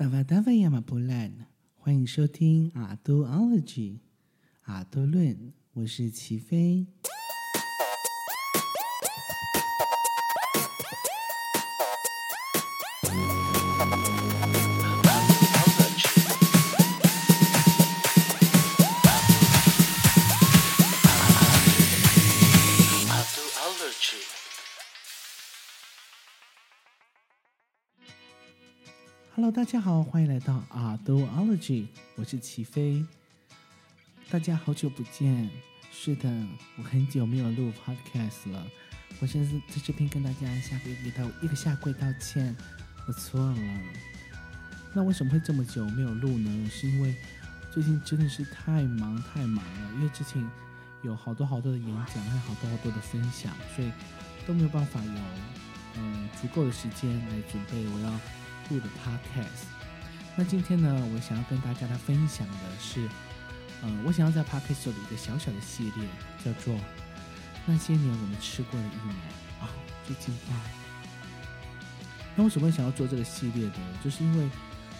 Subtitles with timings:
[0.00, 1.30] 大家大家亚马波兰，
[1.76, 3.98] 欢迎收听阿多 ology
[4.62, 6.86] 阿多论，我是齐飞。
[29.60, 31.84] 大家好，欢迎来到 Adology，
[32.16, 33.04] 我是齐飞。
[34.30, 35.50] 大家好久不见，
[35.92, 36.30] 是的，
[36.78, 38.66] 我很久没有录 Podcast 了。
[39.20, 42.56] 我现在在这边跟大家下跪道一个下跪道歉，
[43.06, 43.58] 我错了。
[44.94, 46.70] 那为什么会这么久没有录呢？
[46.70, 47.14] 是因为
[47.70, 50.42] 最近真的是太忙太忙了，因为之前
[51.02, 53.92] 有好多好多的演讲，还有好多好多的分享，所以
[54.46, 55.12] 都没有办法有
[55.98, 58.20] 嗯足够的时间来准备我要。
[58.78, 59.64] 的 podcast，
[60.36, 63.08] 那今天呢，我想要跟大家来分享的是，
[63.82, 66.06] 嗯、我想要在 podcast 做的一个小小的系列，
[66.44, 66.78] 叫做
[67.66, 69.16] 那些年我们吃过的一年
[69.60, 69.68] 啊，
[70.06, 70.60] 最近啊，
[72.36, 73.76] 那为什么会想要做这个系列的？
[74.04, 74.50] 就是因为，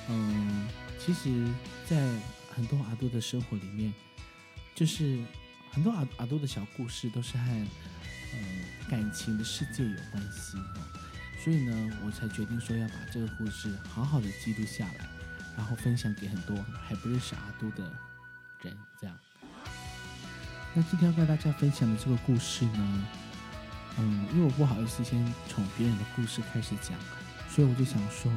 [0.09, 1.47] 嗯、其实，
[1.87, 1.97] 在
[2.55, 3.93] 很多阿杜的生活里面，
[4.75, 5.19] 就是
[5.71, 7.45] 很多阿阿杜的小故事都是和
[8.33, 10.57] 嗯、感情的世界有关系。
[11.43, 15.09] 所以呢，我才决定说要把这个故事好好的记录下来，
[15.57, 16.55] 然后分享给很多
[16.87, 17.91] 还不认识阿都的
[18.63, 18.77] 人。
[19.01, 19.17] 这样，
[20.75, 23.05] 那今天要跟大家分享的这个故事呢，
[23.99, 26.99] 嗯，因为我不好意思先从别人的故事开始讲，
[27.49, 28.31] 所以我就想说，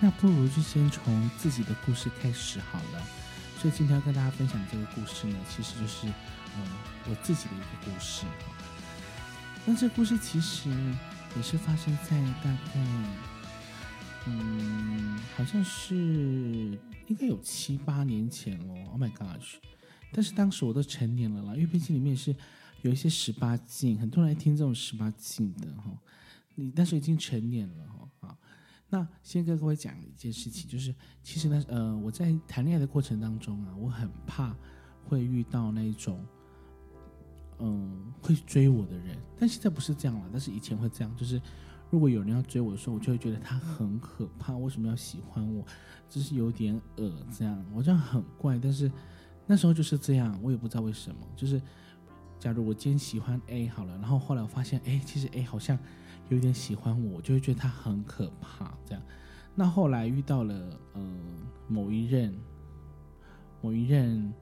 [0.00, 3.02] 那不如就先从自己的故事开始好了。
[3.60, 6.66] 所以今天要跟大家分享这个故事呢，其实就是嗯
[7.08, 8.26] 我自己的一个故事。
[9.64, 10.68] 那这故事其实。
[11.36, 12.80] 也是发生在大概，
[14.26, 15.96] 嗯，好像是
[17.08, 18.74] 应该有七八年前了。
[18.90, 19.56] Oh my gosh！
[20.12, 22.34] 但是当时我都成年了啦，因为毕竟里面是
[22.82, 25.90] 有一些十八禁，很多人来听这种十八禁的哈。
[26.54, 28.08] 你但是已经成年了哈。
[28.20, 28.38] 好，
[28.90, 34.54] 那先跟各位讲一件事情，就是其实呢，呃，我在谈恋爱的过程当中啊，我很怕
[35.04, 36.24] 会遇到那种。
[37.60, 40.28] 嗯，会追我的人，但现在不是这样了。
[40.32, 41.40] 但是以前会这样，就是
[41.90, 44.56] 如果有人要追我的时候，我就会觉得他很可怕。
[44.56, 45.64] 为什么要喜欢我？
[46.08, 48.58] 就是有点恶这样，我这样很怪。
[48.58, 48.90] 但是
[49.46, 51.20] 那时候就是这样，我也不知道为什么。
[51.36, 51.60] 就是
[52.38, 55.78] 假如我今天喜欢 A 好了，然后后来我发现，哎，其实 A 好像
[56.28, 59.02] 有点喜欢我，我就会觉得他很可怕这样。
[59.54, 61.00] 那后来遇到了呃
[61.68, 62.36] 某一任
[63.62, 64.34] 某一任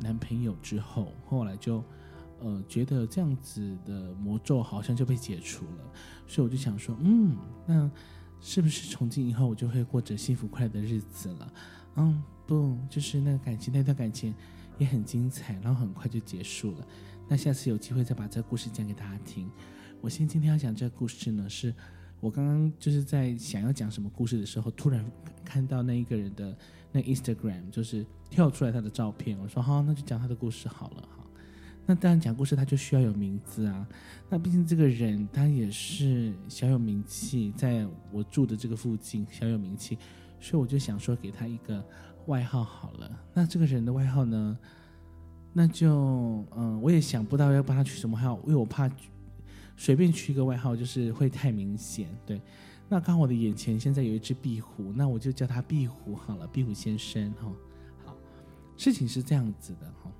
[0.00, 1.84] 男朋友之后，后来就。
[2.40, 5.92] 呃，觉得这样子的魔咒好像就被解除了，
[6.26, 7.36] 所以我就想说，嗯，
[7.66, 7.90] 那
[8.40, 11.52] 是不是从今以后我就会过着幸福快乐的日子了？
[11.96, 14.34] 嗯，不，就是那个感情，那段感情
[14.78, 16.86] 也很精彩，然后很快就结束了。
[17.26, 19.50] 那下次有机会再把这个故事讲给大家听。
[20.02, 21.74] 我先今天要讲这个故事呢，是
[22.20, 25.04] 我刚刚就是在想要讲什么故事的时候，突然
[25.42, 26.56] 看到那一个人的
[26.92, 31.08] 那 Instagram 就是跳出来他的照片，我说好，那就讲他的故事好了。
[31.88, 33.86] 那当然，讲故事他就需要有名字啊。
[34.28, 39.96] 那毕竟这个人他也是小有名气，在我住的这个附近小有名气，
[40.40, 41.84] 所以我就想说给他一个
[42.26, 43.08] 外号好了。
[43.32, 44.58] 那这个人的外号呢，
[45.52, 48.90] 那就嗯，我也想不到要帮他取什么号，因为我怕
[49.76, 52.08] 随便取一个外号就是会太明显。
[52.26, 52.40] 对，
[52.88, 57.52] 那刚好我的眼前现在有一只壁虎，那我就叫他壁虎好了，壁虎先生哈。
[58.04, 58.16] 好，
[58.76, 60.10] 事情是这样子的哈。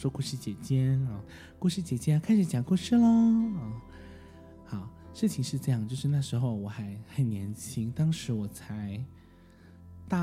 [0.00, 1.22] 说故事姐姐啊，
[1.58, 3.82] 故事姐姐开始讲故事喽啊！
[4.64, 8.98] 好，事情是这样，就是那时候我还很年轻，当时我才
[10.08, 10.18] 大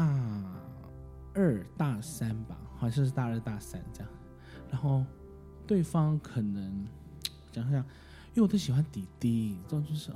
[1.36, 4.12] 二大三吧，好像是大二大三这样。
[4.72, 5.06] 然后
[5.68, 6.88] 对方可能
[7.52, 7.86] 讲讲，
[8.34, 10.12] 因为我都喜欢弟弟，这种就是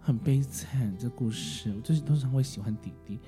[0.00, 3.20] 很悲惨这故事，我就是通常会喜欢弟弟。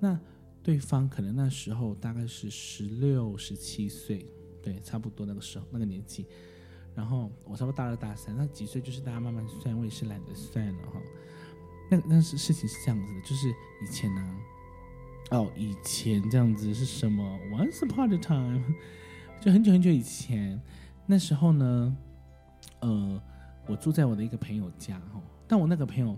[0.00, 0.18] 那
[0.60, 4.26] 对方可能那时候大概是十六、十七岁。
[4.62, 6.26] 对，差不多那个时候那个年纪，
[6.94, 11.00] 然后我差不多大二大三，那几岁就是大家慢慢算，我也是懒得算了哈。
[11.90, 13.48] 那那是事情是这样子的，就是
[13.82, 14.36] 以前呢、
[15.32, 18.62] 哦，以前这样子是什么？Once upon a time，
[19.42, 20.60] 就很久很久以前，
[21.06, 21.96] 那时候呢，
[22.80, 23.22] 呃，
[23.66, 26.16] 我住在我的一个朋友家哈，但我那个朋友，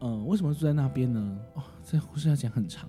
[0.00, 1.38] 呃，为什么住在那边呢？
[1.54, 2.88] 哦，这故事要讲很长，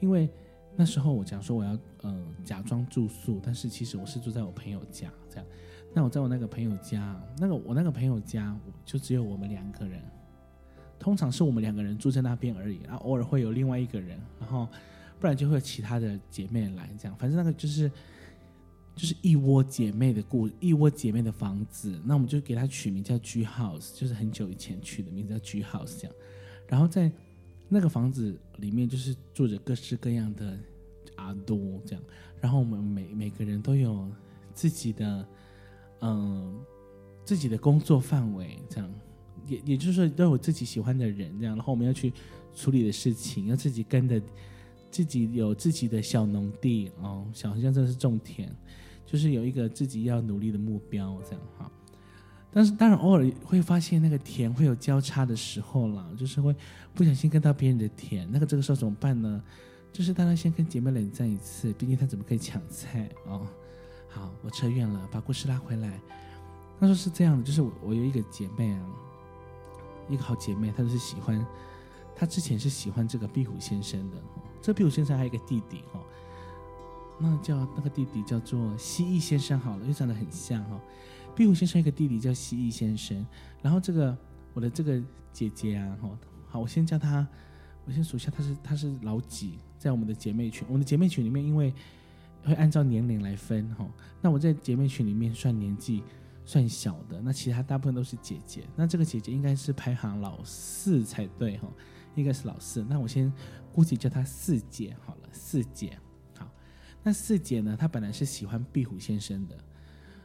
[0.00, 0.30] 因为。
[0.76, 5.46] 那时候我讲说我要呃假装住宿，但是其实我是住在我朋友家这样。
[5.96, 10.02] 那我在我那个朋友家，那个我那个朋友家就只有我们两个人，
[10.98, 14.68] 通常是我们两个人住在那边而已，然后偶尔会有另外一个人，然后
[15.20, 17.88] 不然就会有其他的姐妹来这样，反正那个就是
[18.96, 26.16] 就是一窝姐妹的故一窝姐妹的房子，那我们就给它取名叫 G House，就是很久以前取的名字叫 G House 这样，
[26.66, 27.12] 然后在
[27.68, 30.58] 那个房子里面就是住着各式各样的
[31.16, 32.04] 阿多这样，
[32.40, 34.08] 然后我们每每个人都有
[34.52, 35.28] 自己的
[36.00, 36.58] 嗯
[37.24, 38.94] 自己的工作范围这样。
[39.46, 42.10] 也也就是说，都有自己喜欢的人这样，然后我们要去
[42.54, 44.18] 处理的事情，要自己跟的，
[44.90, 48.50] 自己有自己的小农地哦，小好像这是种田，
[49.04, 51.70] 就是有一个自己要努力的目标这样哈。
[52.54, 56.54] 但是当然偶尔会发现那个田会有交叉的时候了，就是会
[56.94, 59.42] 不小心跟到别人的田，那个这个时候怎么办呢？
[59.92, 63.44] 就是当然先跟姐妹冷战一次，毕竟她怎么可以抢菜哦？
[64.08, 66.00] 好，我扯远了，把故事拉回来。
[66.78, 68.86] 他说是这样的，就是我我有一个姐妹啊。
[70.08, 71.44] 一个好姐妹，她就是喜欢，
[72.14, 74.16] 她之前是喜欢这个壁虎先生的。
[74.60, 76.00] 这壁虎先生还有一个弟弟哦，
[77.18, 80.78] 那叫那个弟弟叫做蜥蜴先生好了，又长得很像哈。
[81.34, 83.26] 壁虎先生一个弟弟叫蜥蜴先生，
[83.62, 84.16] 然后这个
[84.52, 85.02] 我的这个
[85.32, 87.26] 姐姐啊哈，好，我先叫她，
[87.84, 91.74] 我先数一下，她是她是老几，在我们的姐妹群，我们的姐妹群里面，因为
[92.44, 93.88] 会按照年龄来分哈，
[94.20, 96.02] 那我在姐妹群里面算年纪。
[96.46, 98.64] 算小的，那其他大部分都是姐姐。
[98.76, 101.66] 那这个姐姐应该是排行老四才对哈，
[102.16, 102.84] 应该是老四。
[102.84, 103.32] 那我先
[103.72, 105.98] 姑且叫她四姐好了，四姐。
[106.36, 106.46] 好，
[107.02, 109.56] 那四姐呢，她本来是喜欢壁虎先生的，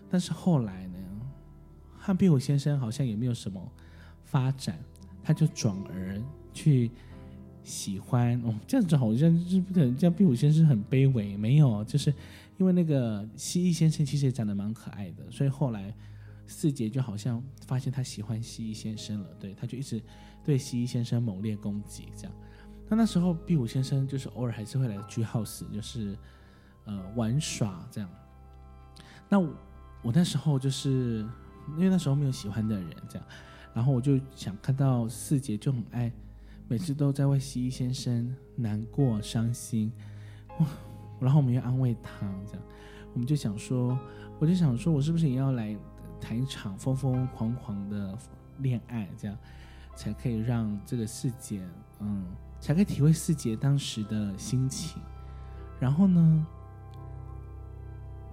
[0.09, 0.97] 但是后来呢，
[1.97, 3.61] 和壁虎先生好像也没有什么
[4.23, 4.79] 发展，
[5.23, 6.21] 他就转而
[6.53, 6.91] 去
[7.63, 10.13] 喜欢哦，这样子好像是不是这样？
[10.13, 12.13] 壁虎先生很卑微，没有，就是
[12.57, 15.93] 因为那个蜥蜴先生其实也长得蛮可爱的，所以后来。
[16.51, 20.01] 四姐就好像发现他喜欢蜥蜴先生了，对，他就一直
[20.43, 22.33] 对蜥蜴先生猛烈攻击，这样。
[22.87, 26.17] 那那时候壁虎先生就是偶尔还是会来 G House，就是
[26.85, 28.09] 呃玩耍这样。
[29.29, 29.39] 那
[30.01, 31.27] 我，那时候就是
[31.75, 33.27] 因为那时候没有喜欢的人，这样，
[33.73, 36.11] 然后我就想看到四姐就很爱，
[36.67, 39.91] 每次都在为蜥蜴先生难过伤心，
[40.59, 40.67] 哇，
[41.19, 42.63] 然后我们又安慰他，这样，
[43.13, 43.97] 我们就想说，
[44.39, 45.77] 我就想说我是不是也要来。
[46.21, 48.13] 谈一场疯疯狂狂的
[48.57, 49.37] 恋爱，这样
[49.95, 51.65] 才可以让这个四姐，
[52.01, 52.25] 嗯，
[52.59, 55.01] 才可以体会四姐当时的心情。
[55.79, 56.45] 然后呢，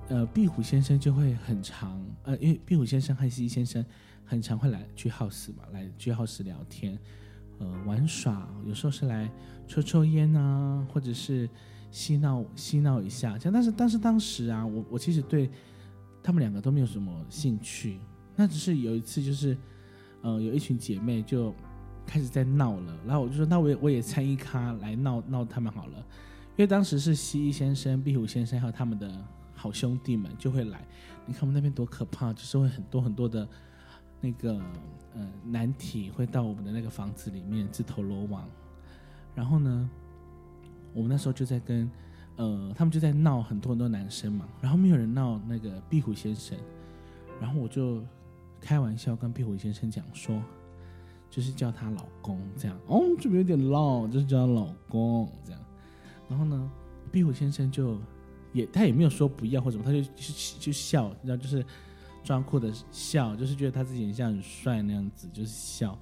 [0.08, 3.84] 呃，壁虎先生就会很常，呃，因为壁虎先生和蜥蜴先生
[4.24, 6.98] 很常会来去耗时嘛，来去耗时聊天，
[7.58, 9.30] 呃，玩耍，有时候是来
[9.66, 11.48] 抽抽烟啊，或者是
[11.90, 13.52] 嬉闹嬉闹一下，这样。
[13.52, 15.50] 但是，但是当时啊，我我其实对。
[16.22, 18.00] 他们两个都没有什么兴趣，
[18.34, 19.56] 那只是有一次，就是，
[20.22, 21.54] 呃，有一群姐妹就
[22.04, 25.98] 开始在闹了，然后我就说，那我也我也参一咖来闹闹他们好了，
[26.56, 29.24] 因为当时是蜥蜴先生、壁虎先生还有他们的
[29.56, 30.86] 好兄弟们就会来，
[31.26, 33.48] 你看我们那边多可怕，就是会很多很多的
[34.20, 34.60] 那个
[35.14, 38.48] 呃难题会到我们的那个房子里面自投罗网，
[39.34, 39.90] 然后呢，
[40.92, 41.90] 我们那时候就在跟。
[42.38, 46.54] 呃，他们就在闹很多很多男生嘛，然后没有人闹那个壁虎先生，
[47.40, 48.04] 然后我就
[48.60, 50.38] 开玩笑跟壁虎先生讲说，
[51.30, 55.60] 就是叫他老公这样，哦，这边有点闹，就是叫他老公这样，
[56.28, 56.70] 然后呢，
[57.10, 57.98] 壁虎先生就
[58.56, 60.10] 也他也没有说不要或什么，他就就
[60.58, 61.64] 就笑，然后就是
[62.24, 65.98] 装酷的笑，就是觉得他自己很像很帅那样子，就是笑，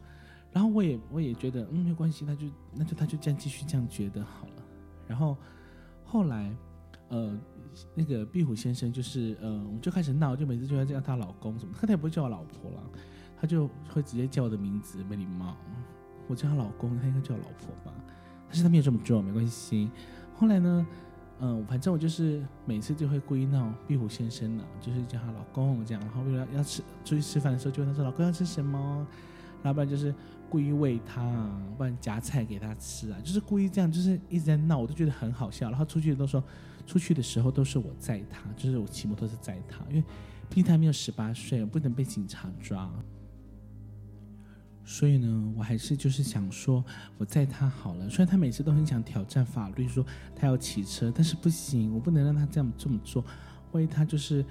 [0.52, 4.62] 然后我也我也觉得嗯没关系，他就那就他就这样继续这样觉得好了，
[5.08, 5.36] 然后。
[6.06, 6.54] 后来，
[7.08, 7.36] 呃，
[7.92, 12.82] 那个壁虎先生就是，呃，我们就开始闹，就每次就要叫他老公什么，他也不会叫我老婆了，
[13.36, 15.56] 他就会直接叫我的名字，没礼貌。
[16.28, 17.92] 我叫他老公，他应该叫我老婆吧？
[18.46, 19.90] 但是他没有这么做，没关系。
[20.34, 20.86] 后来呢，
[21.40, 29.06] 嗯、反正我就是每次就会故意闹壁虎先生了，就是叫他老公这样，然后为了要吃出去吃饭的时候，就问他说：“老公要吃什么？”
[29.64, 30.14] 要不然就是
[30.50, 31.22] 故意喂他，
[31.78, 35.70] 不然夹菜给他吃啊，就是故意这样，就是一直在闹，我都觉得很好笑。
[35.70, 36.44] 然后出去都说，
[36.86, 40.04] 出去的时候都是我载他，就是我骑摩托车载他，因为
[40.50, 42.90] 毕竟他没有十八岁，我不能被警察抓。
[44.84, 46.84] 所以呢，我还是就是想说，
[47.18, 48.08] 我载他好了。
[48.08, 50.04] 虽然他每次都很想挑战法律，说
[50.36, 53.24] 他要骑车，但是不行，我不能让他这样这么做，
[53.72, 54.44] 万一他就是。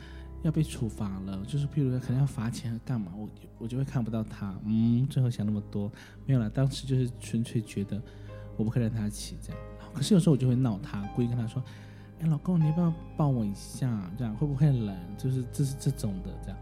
[0.43, 4.53] 要被处罚了，就是譬如可能要罚钱干嘛，我我就会看不到他。
[4.65, 5.89] 嗯，最后想那么多
[6.25, 7.95] 没有了，当时就是纯粹觉得
[8.57, 9.61] 我不会让他骑这样。
[9.93, 11.63] 可是有时候我就会闹他，故意跟他说
[12.19, 14.11] ：“哎，老公，你要不要抱我一下？
[14.17, 14.93] 这样会不会冷？
[15.17, 16.57] 就是这是这种的这样。”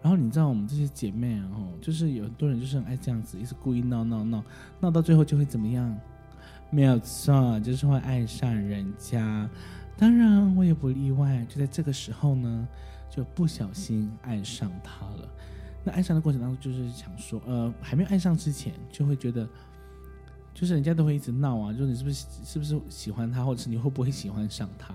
[0.00, 1.50] 然后你知道我们这些姐妹啊，
[1.80, 4.44] 就是有很多人就是很爱这样子，一直故意闹闹闹，
[4.80, 5.96] 闹到最后就会怎么样？
[6.70, 9.48] 没有错，就是会爱上人家。
[9.96, 12.68] 当然我也不例外，就在这个时候呢，
[13.10, 15.28] 就不小心爱上他了。
[15.82, 19.48] 那爱上的过程当中，就是想说，呃，还没有爱上之前，就会觉得，
[20.54, 24.94] 就是人家都会一直闹啊，就是你是不是是不是喜欢他，或者是你会不会喜欢上他？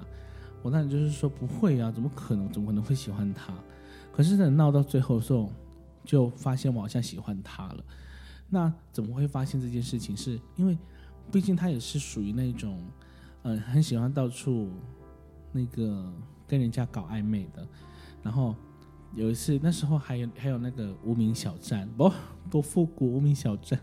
[0.62, 2.50] 我当然就是说不会啊，怎么可能？
[2.52, 3.54] 怎么可能会喜欢他？
[4.14, 5.52] 可是等闹到最后的时候，
[6.06, 7.84] 就发现我好像喜欢他了。
[8.48, 10.16] 那怎么会发现这件事情？
[10.16, 10.78] 是因为
[11.32, 12.80] 毕竟他也是属于那种，
[13.42, 14.70] 嗯、很喜欢到处
[15.52, 16.14] 那个
[16.48, 17.68] 跟人家搞暧昧的。
[18.22, 18.56] 然后
[19.16, 22.12] 有一次，那时候还有还有那个无名小站， 不、
[22.50, 23.80] 不、复古无名小站。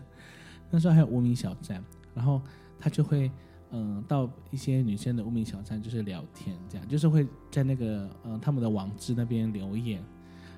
[0.69, 1.83] 那时候还有无名小站，
[2.15, 2.41] 然后
[2.79, 3.29] 他就会。
[3.73, 10.03] 嗯，到一些女生的无名小站就是聊天，这样就是会在那个嗯他们的网址那边留言，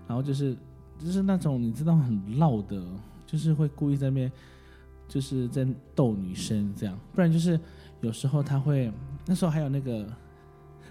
[0.07, 0.55] 然后就是
[0.97, 2.83] 就是那种你知道很闹的，
[3.25, 4.31] 就是会故意在那边
[5.07, 7.59] 就是在逗女生这样，不然就是
[8.01, 8.91] 有时候他会
[9.25, 10.07] 那时候还有那个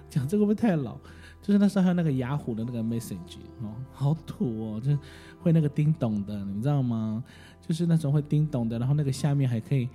[0.09, 0.97] 讲这个会不会太老？
[1.41, 4.99] 就是那时候还有那个雅虎的那个 message 哦，好土哦，就是
[5.41, 7.23] 会那个叮咚的，你知道吗？
[7.67, 9.89] 就是那种会叮咚的，然后那个下面还可以。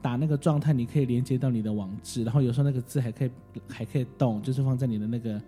[0.00, 3.30] 打那个状态，你可以连接到你的网址，然后有时候那个字还可以
[3.68, 5.42] 还可以动，就是放在你的那个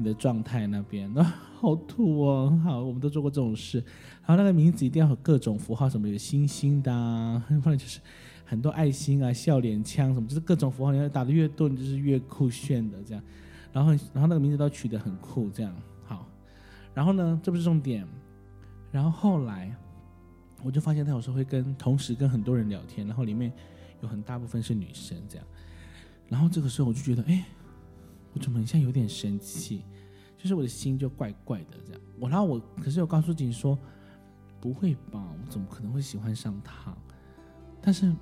[0.00, 1.12] 你的状态那边。
[1.16, 1.22] 啊，
[1.60, 2.60] 好土哦！
[2.64, 3.78] 好，我们都做过这种事。
[4.26, 8.00] 然后那个名字一定要有各种符号，什么有星星的啊，或者就是
[8.44, 10.92] 很多爱心啊、笑脸枪什么，就是各种符号。
[10.92, 13.22] 你要打的越多，你就是越酷炫的这样。
[13.72, 15.72] 然后然后那个名字都取得很酷，这样
[16.04, 16.26] 好。
[16.94, 18.06] 然后呢，这不是重点。
[18.90, 19.72] 然后后来
[20.62, 23.52] 我就发现他有时候会跟同时跟很多人聊天，然后里面。
[24.02, 25.46] 有很大部分是女生这样，
[26.26, 27.44] 然后这个时候我就觉得，哎，
[28.32, 29.82] 我怎么现在有点生气，
[30.36, 32.00] 就是我的心就怪怪的这样。
[32.18, 33.78] 我然后我可是我告诉自己说，
[34.60, 36.96] 不会吧，我怎么可能会喜欢上他？
[37.80, 38.14] 但是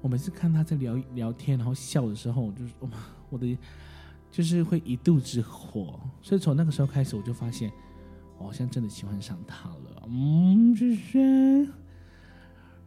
[0.00, 2.88] 我每次看他在聊聊天，然后笑的时候，我就我
[3.30, 3.56] 我的
[4.30, 6.00] 就是会一肚子火。
[6.22, 7.70] 所以从那个时候开始，我就发现
[8.38, 10.08] 我好像真的喜欢上他了。
[10.08, 11.68] 嗯，就是。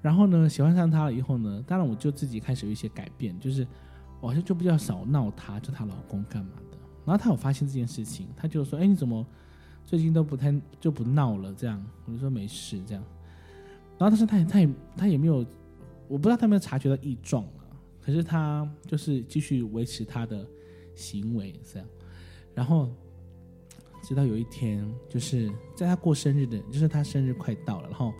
[0.02, 3.66] 然后呢，喜欢上他了以后呢，当然我就自己开始有一些改变，就是
[4.22, 6.78] 好像就比较少闹她，叫她老公干嘛的。
[7.06, 9.26] 然后她有发现这件事情，她就说：“哎，你怎么
[9.86, 13.04] 最近都不太就不闹了？”这样我就说没事这样。
[13.98, 15.46] 然后但是他也他也他也没有，
[16.08, 17.70] 我不知道他有没有察觉到异状啊。
[18.02, 20.46] 可是他就是继续维持他的
[20.96, 21.88] 行为这样。
[22.54, 22.90] 然后
[24.04, 28.14] 直到有一天，就是在他过生日的，就是他生日快到了，然后。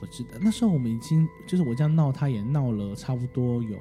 [0.00, 3.78] 我记得那时候我们已经就是我这样闹，他也闹了差不多有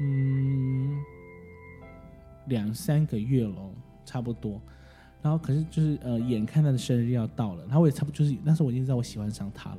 [0.00, 0.98] 嗯
[2.46, 3.72] 两三个月喽，
[4.04, 4.60] 差不多。
[5.20, 9.78] 然后可是就是呃，眼看他的生日要到了，然后我也差不多就是那时候我已经知道我喜欢上他了。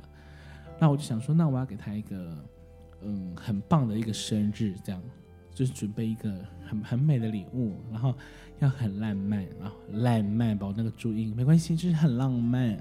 [0.79, 2.37] 那我就想说，那我要给他一个
[3.01, 5.01] 嗯很棒的一个生日，这样
[5.53, 8.13] 就是准备一个很很美的礼物，然后
[8.59, 12.77] 要很浪漫，然后浪漫把我那个注音没关系，就是很浪漫。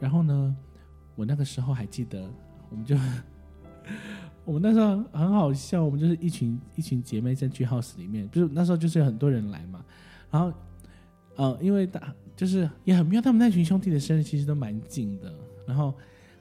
[0.00, 0.56] 然后呢？
[1.16, 2.30] 我那个时候还记得，
[2.70, 2.96] 我们就
[4.44, 9.84] 我们那时候很好笑，我们就是一群一群姐妹在聚 house 里面，就是那时候就是有很多人来嘛，
[10.30, 10.52] 然后
[11.36, 15.34] 呃，因为大就是也很妙，他们那群兄弟的生日其实都蛮近的，
[15.66, 15.92] 然后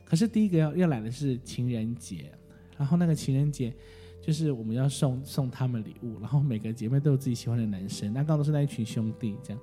[0.06, 2.32] 可是第一个要要来的是情人节，
[2.78, 3.74] 然后那个情人节
[4.22, 9.62] 就是我们要送送他们礼物，然后每个姐妹都有自己喜欢的男生，那刚好都是那一群兄弟这样。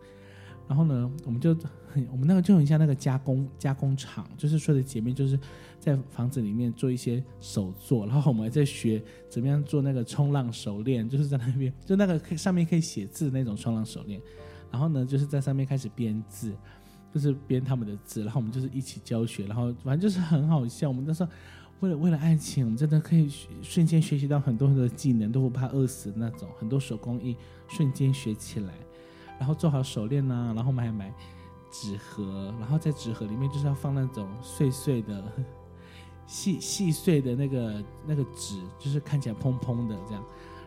[0.67, 1.55] 然后呢，我们就
[1.87, 5.39] 很， 我们那个就很像那个加工加工厂，就是说的姐妹就是
[5.79, 14.21] 在房子里面做一些手作，然后我们还在学怎么样做那个冲浪手链，就是在那边 就那个可以上面可以写字那种冲浪手链，
[14.71, 16.53] 然后呢就是在上面开始编字，
[17.13, 20.89] 就是编他们的字，然后我们就是一起教学，然后反正就是很好笑。
[20.89, 21.31] 我们那时候
[21.81, 23.31] 为了为了爱情，我们真的可以
[23.61, 27.37] 瞬间学习到很多很多技能，都不怕饿死那种，很多手工艺
[27.69, 28.73] 瞬间学起来。
[29.39, 31.13] 然后做好手链呐、然后我们还买
[31.71, 35.25] 纸盒，然后在纸盒里面就是要放那种碎碎的、
[36.27, 40.25] 细细碎的那个那个纸，就是看起来蓬蓬的这样。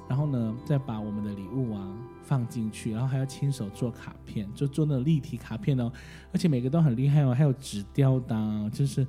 [0.08, 1.88] 然后呢，再把我们的礼物啊
[2.24, 5.92] 放进去，然后还要亲手做卡片，就做那种立体卡片哦，
[6.32, 9.06] 而且每个都很厉害哦，还有纸雕的、就是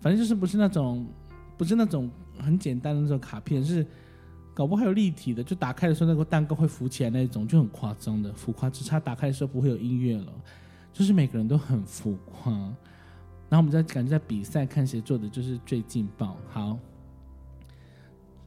[0.00, 1.06] 反正就是不是那种
[1.56, 3.86] 不是那种很简单的那种卡片是。
[4.54, 10.32] 搞不好还有立体的，就打开的时候那个蛋糕会浮起来那种，就很夸张的浮夸，只差打开的时候不会有音乐了，
[10.92, 12.52] 就是每个人都很浮夸。
[13.48, 16.36] 然后我们在感觉在比赛，看谁做的就是最劲爆。
[16.48, 16.78] 好，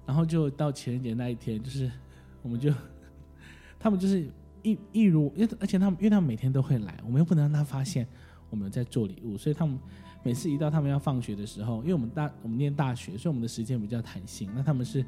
[0.05, 1.91] 然后就到情人节那一天，就是
[2.41, 2.74] 我们就
[3.79, 4.27] 他们就是
[4.63, 8.07] 一一如，因而且他们因为他们每天都会来，我们又不能让他发现
[8.50, 9.77] 我们在做礼物，所以他们
[10.24, 14.50] 每次一到他们要放学的时候，因为我们大我们念大学，所以我们的时间比较弹性。
[14.55, 15.05] 那他们是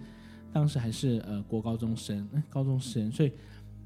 [0.51, 3.31] 当时还是呃国高中生，高中生，所以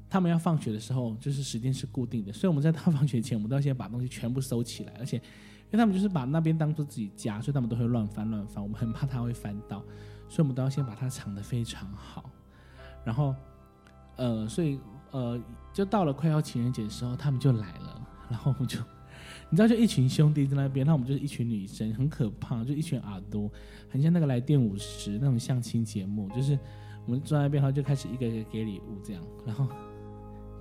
[0.08, 2.32] 他们要放学的时候，就是时间是固定的。
[2.32, 9.80] 所以我们在他放学前，我们都要先把东西全部收起来，而且因为他们就是把那边当做自己家，所以他们都会乱翻乱翻，我们很怕他会翻到，
[10.28, 12.30] 所以我们都要先把它藏得非常好。
[13.04, 13.34] 然后
[14.16, 14.78] 呃，所以
[15.10, 15.40] 呃，
[15.72, 18.78] 就到了快要情人节的时候，他们就来了，然后我们就。
[19.52, 23.50] 你知道，就一群兄弟在那边，那我们就是一群女生，很可怕，就一群耳朵，
[23.90, 26.58] 很像那个来电五十那种相亲节目，就是
[27.04, 29.68] 我们坐在那边，然后就开始一个一个给礼物这样，然后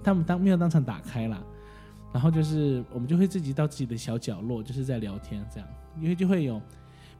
[0.03, 1.41] 他们当没有当场打开啦，
[2.11, 6.61] 然后就是我们就会自己到自己的小角落，就是在聊天这样，因为就会有，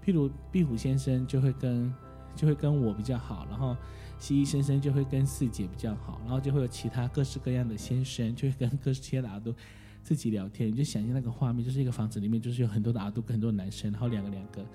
[0.05, 1.93] 譬如壁虎先生就会跟
[2.35, 3.77] 就会跟我比较好，然后
[4.19, 9.55] 蜥蜴先生就会跟四姐比较好，然后就会有其他各式各样的先生就会跟各式其他的耳朵。
[10.03, 14.65] 自己聊天，你就想象那个画面，就是一个房子里面，就是有很多的阿杜跟很多男生，然后两个两个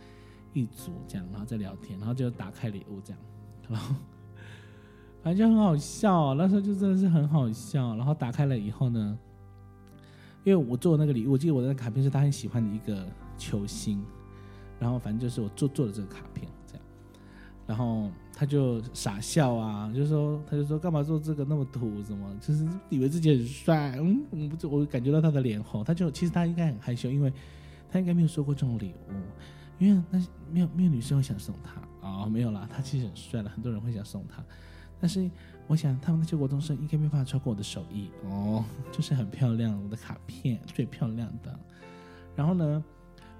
[0.52, 3.20] 一组这样，然后在聊天，然后就打开礼物这样，
[3.68, 3.94] 然后
[5.22, 7.96] 反正就很好笑，那时候就真的是很好笑。
[7.96, 9.18] 然后打开了以后呢，
[10.44, 13.06] 因为我做的那个礼物，我记得我的卡片是他很喜欢的一个
[13.36, 14.02] 球星，
[14.78, 16.82] 然后反正就是我做做的这个卡片这样，
[17.66, 18.10] 然后。
[18.38, 22.30] 他就傻笑啊，就说他就说干嘛做这个那么土，什么？
[22.38, 27.32] 就是以为自己很帅，嗯，我不我感觉到他的脸红，他就其实他应该很害羞，因为
[27.90, 29.12] 他应该没有收过这种礼物，
[29.78, 30.18] 因为那
[30.52, 34.44] 没有没有女生会想送他啊、哦，没有啦，他其实很帅了，很多人会想送他，
[35.00, 35.30] 但是
[35.66, 38.62] 我想他们那些国中生应该没办法超过我的手艺哦，
[38.92, 41.58] 就是很漂亮，我的卡片最漂亮的，
[42.34, 42.84] 然后呢，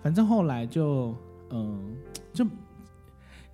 [0.03, 1.15] 反正后来就
[1.50, 1.95] 嗯
[2.33, 2.47] 就。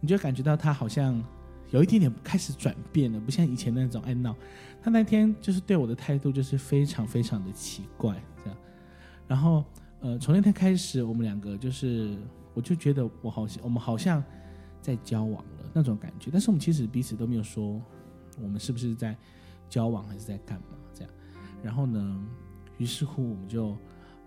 [0.02, 1.22] 你就感觉到他好像
[1.70, 4.36] 有一点点开始转变了，不像以前那种爱闹。
[4.82, 8.58] 他那天就是对我的态度就是非常非常的奇怪，这样。
[9.28, 9.64] 然后
[10.00, 12.18] 呃，从那天开始，我们两个就是，
[12.52, 14.20] 我就觉得我好像我们好像
[14.80, 16.30] 在交往了那种感觉。
[16.32, 17.80] 但是我们其实彼此都没有说
[18.40, 19.16] 我们是不是在
[19.70, 21.10] 交往还是在干嘛这样。
[21.62, 22.26] 然后呢，
[22.76, 23.76] 于是乎我们就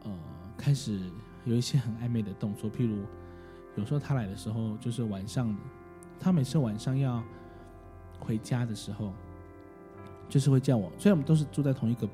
[0.04, 0.18] 呃
[0.58, 1.02] 开始
[1.44, 3.04] 有一些很暧昧的动作，譬如。
[3.76, 5.56] 有时候他来的时候，就是晚上，
[6.20, 7.24] 他每次晚上要
[8.20, 9.12] 回家的时候，
[10.30, 10.92] 就是会叫我。
[10.98, 12.08] 虽然我们都是住在同一个，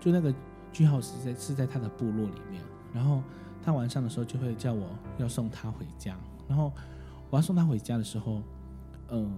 [0.00, 0.34] 就那个
[0.72, 2.62] 句号是在是在他的部落里面。
[2.92, 3.22] 然后
[3.62, 6.16] 他晚上的时候就会叫我要送他回家。
[6.46, 6.72] 然后
[7.30, 8.42] 我要送他回家的时候，
[9.10, 9.30] 嗯，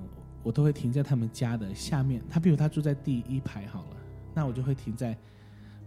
[0.43, 2.23] 我都会停在他们家的下面。
[2.29, 3.97] 他比如他住在第一排好了，
[4.35, 5.17] 那我就会停在，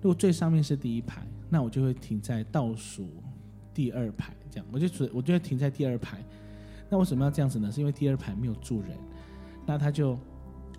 [0.02, 3.08] 如果最上面是第一排，那我就会停在倒数
[3.74, 4.34] 第二排。
[4.52, 6.24] 这样，我就我就会停在第二排。
[6.90, 7.72] 那为什么要这样子呢？
[7.72, 8.92] 是因为第二排没有住人。
[9.66, 10.18] 那他就，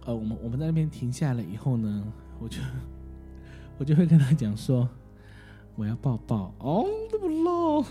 [0.04, 2.04] 呃，我们我们在那边停下来以后呢，
[2.38, 2.59] 我就
[3.78, 4.88] 我就会跟他讲说，
[5.74, 7.85] 我要抱抱哦，这么啰，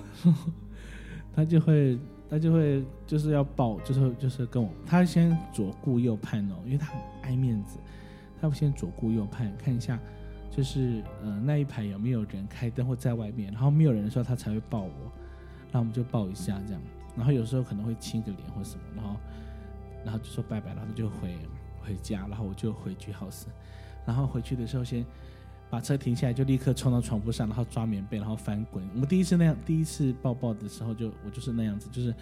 [1.35, 7.77] 他就会他就会就是要抱，就是就是跟我，他先左顾右盼哦，因为他很爱面子，
[8.39, 9.99] 他先左顾右盼看一下，
[10.55, 15.11] 就是呃那一排有没有人开灯或在外面，然后没有人的时候他才会抱我。
[15.71, 16.81] 那我们就抱一下这样，
[17.17, 19.15] 然后有时候可能会亲个脸或什么，然后，
[20.05, 21.35] 然后就说拜拜，然后就回
[21.81, 23.45] 回家，然后我就回去 house，
[24.05, 25.03] 然后回去的时候先
[25.71, 28.87] 把车停下来，就立刻冲到床铺上，然后抓棉被，然后翻滚。
[28.93, 32.13] 我们第一次那样，第一次抱抱的时候就我就是那样子，就是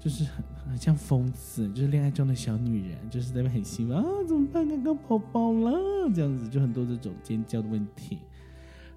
[0.00, 4.66] 就是很很像疯子，就是恋爱中的小女人，就是在那边很兴奋啊，怎么办？
[4.66, 8.18] 刚刚抱抱了，这样子就很多这种尖叫的问题，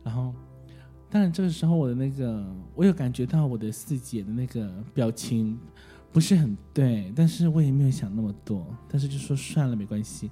[0.03, 0.33] 然后。
[1.09, 5.55] 当然，这个时候我的那个，我有感觉到我的四姐的那个表情
[6.11, 10.31] 不是很对，但是我也没有想那么多，但是就说算了，没关系。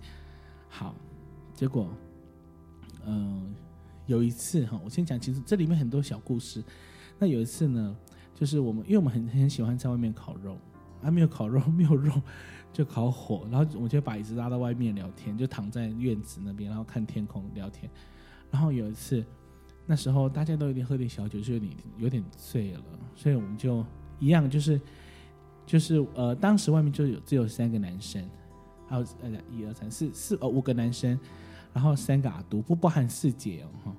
[0.67, 0.95] 好，
[1.53, 1.87] 结果，
[3.05, 3.53] 嗯、
[4.07, 6.63] 有一次哈，我先讲清楚，这里面很多小故事。
[7.19, 7.95] 那有一次呢，
[8.41, 10.57] 就是我们因为我们很很喜欢在外面烤肉，
[10.99, 12.11] 还没有烤肉， 没有肉
[12.73, 17.87] 就烤火，然后我就把椅子拉到外面聊天，就躺在院子那边，然后看天空聊天。
[18.49, 19.23] 然后有一次。
[19.87, 22.81] 那时候大家都有点喝点小酒，就有点有点醉了，
[23.15, 23.85] 所以我们就
[24.19, 24.79] 一样，就是
[25.65, 28.23] 就是呃，当时外面就有只有三个男生，
[28.87, 31.19] 还有呃一二三四四呃五个男生，
[31.73, 33.91] 然后三个阿都，不包含四姐哦，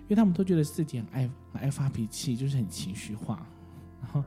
[0.00, 3.46] 因为他们都觉得四姐很爱很爱发脾气，就是很情绪化。
[4.00, 4.24] 然后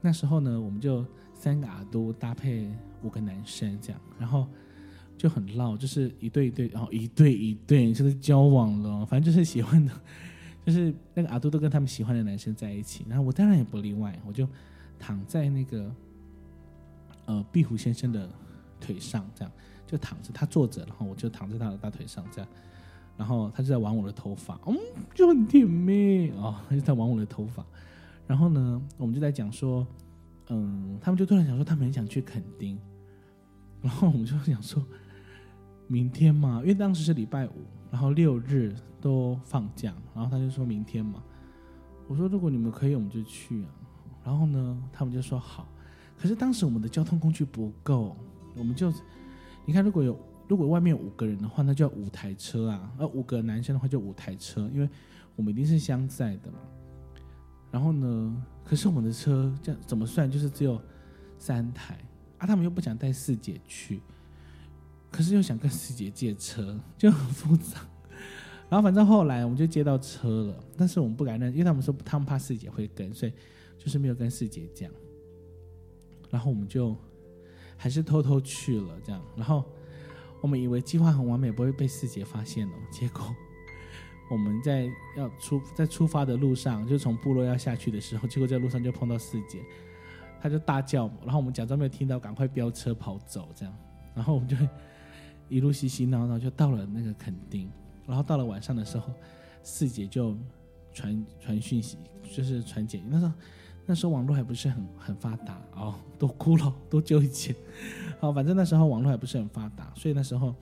[0.00, 2.68] 那时候呢，我们就三个阿都搭配
[3.02, 4.46] 五个男生这样，然后
[5.16, 9.92] 就很闹，就是一对一对，然后一对一对就是交往了，反正就是喜欢的。
[10.66, 14.46] 就是那个阿都都跟他们喜欢的男生在一起，然后我当然也不例外，我就
[14.98, 15.90] 躺在那个
[17.24, 18.28] 呃壁虎先生的
[18.78, 19.50] 腿上，这样
[19.86, 22.50] 就躺着，他坐着，然后我就躺在他的大腿上，这样，
[23.16, 24.76] 然后他就在玩我的头发，嗯，
[25.14, 27.64] 就很甜蜜哦，他就在玩我的头发。
[28.28, 29.84] 然后呢，我们就在讲说，
[30.50, 32.78] 嗯，他们就突然想说，他们很想去垦丁。
[33.82, 34.80] 然后我们就想说，
[35.88, 37.52] 明天嘛，因为当时是礼拜五，
[37.90, 39.92] 然后六日都放假。
[40.14, 41.20] 然后他就说明天嘛，
[42.06, 43.68] 我说如果你们可以，我们就去啊。
[44.24, 45.66] 然后呢，他们就说好。
[46.16, 48.16] 可是当时我们的交通工具不够，
[48.54, 48.92] 我们就，
[49.64, 50.16] 你看如果有。
[50.48, 54.88] 如果外面有五个人的话，那就要五台车啊；而五个男生的话，就五台车，因为
[55.36, 56.58] 我们一定是相载的嘛。
[57.70, 60.80] 然后呢，可是我们的车这样怎么算，就是只有
[61.38, 61.98] 三台
[62.38, 62.46] 啊。
[62.46, 64.00] 他们又不想带四姐去，
[65.10, 67.80] 可是又想跟四姐借车，就很复杂。
[68.68, 73.32] 然后反正后来我们就借到车了，但是我们不敢认，因为他们说他们怕四姐会跟，所以
[73.78, 74.90] 就是没有跟四姐讲。
[76.30, 76.96] 然后我们就
[77.76, 79.64] 还是偷偷去了，这样，然后。
[80.40, 82.72] 我们以为计划很完美，不会被四姐发现哦。
[82.92, 83.34] 结果
[84.30, 89.60] 我们在要出在出发的路上，就从部落要下去的时候，结果在路上就碰到四姐，
[90.40, 93.74] 她就大叫，然后我们假装没有听到，赶快飙车跑走，这样，
[94.14, 94.56] 然后我们就
[95.48, 97.70] 一路嘻嘻闹闹就到了那个垦丁，
[98.06, 99.12] 然后到了晚上的时候，
[99.62, 100.36] 四姐就
[100.92, 101.98] 传传讯息，
[102.30, 103.32] 就是传简讯，那时候。
[103.90, 107.56] 那时候网络还不是很很发达哦，都哭了，多久以前？
[108.20, 110.54] 好，反正那时候网络还不是很发达，所以那时候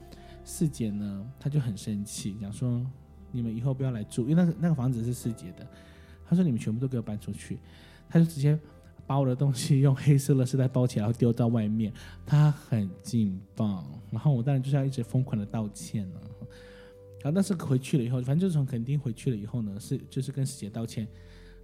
[0.45, 2.81] 四姐呢，她就很生气，讲说
[3.31, 5.67] 你们以后不要来住，因为那个那个房子是师姐的。
[6.29, 7.57] 他说你们全部都给我搬出去，
[8.09, 8.59] 他就直接
[9.05, 11.93] 把我的东西用黑色的丝带包起来，然后丢到外面。
[12.25, 16.21] 他很劲爆，然后我当然就是要一直疯狂的道歉了。
[17.21, 21.07] 然后但是回去了以后，反正就是从垦丁回去了以后呢，是就是跟师姐道歉。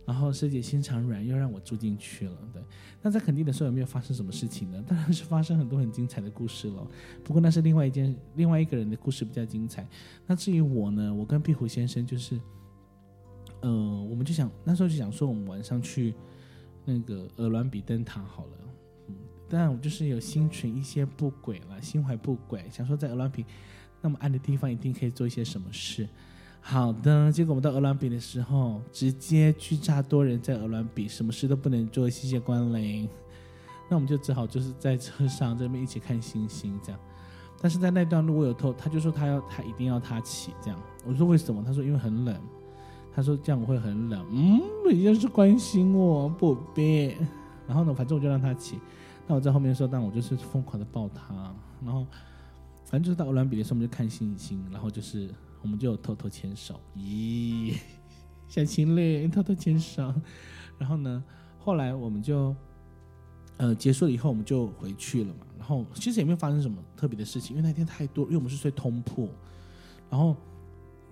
[0.06, 2.38] 然后师姐心肠软，又让我住进去了。
[2.52, 2.62] 对，
[3.02, 4.84] 那在垦丁的时候有没有发生什么事情呢？
[4.88, 6.86] 当然是发生很多很精彩的故事了。
[7.24, 9.88] 不过那是另外一件，另外一个人的故事比较精彩。
[10.28, 12.40] 那至于我呢，我跟壁虎先生就是，
[13.62, 13.72] 呃，
[14.10, 16.14] 我们就想那时候就想说，我们晚上去
[16.84, 18.58] 那个鹅銮鼻灯塔好了。
[19.08, 19.16] 嗯，
[19.48, 23.46] 当然我就是有心存一些不轨了，心怀不轨，想说在鹅銮鼻
[24.02, 26.10] 那么暗的地方，一定可以做一些什么事。
[26.66, 33.08] 好的，结果我们到鹅銮鼻的时候，直接拘诈多人在鹅銮鼻，什么事都不能做，谢谢光临。
[33.92, 37.00] 那我们就只好就是在车上这边一起看星星这样。
[37.62, 40.80] 但是在那段路我有偷，他就说他要他一定要他骑这样。
[41.06, 41.62] 我说为什么？
[41.66, 42.34] 他说因为很冷。
[43.14, 44.26] 他说这样我会很冷。
[44.32, 47.14] 嗯，人家是关心我，不必。
[47.68, 48.80] 然后呢，反正我就让他骑。
[49.28, 51.54] 那我在后面说，但我就是疯狂的抱他。
[51.84, 52.08] 然后
[52.86, 55.30] 反正就是到鹅銮鼻的时候，我们就看星星，然后就是。
[55.64, 57.76] 我们就偷偷牵手，咦，
[58.48, 60.14] 小情侣偷偷牵手，
[60.78, 61.24] 然后呢，
[61.58, 62.56] 后来我们就，
[63.58, 65.48] 呃，结束了以后我们就回去了嘛。
[65.58, 69.30] 然后其实也没有发生什么特别的事情，因为那天太多，因为我们是睡通铺，
[70.10, 70.36] 然后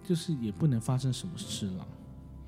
[0.04, 1.88] 就是也不能发生什么事了。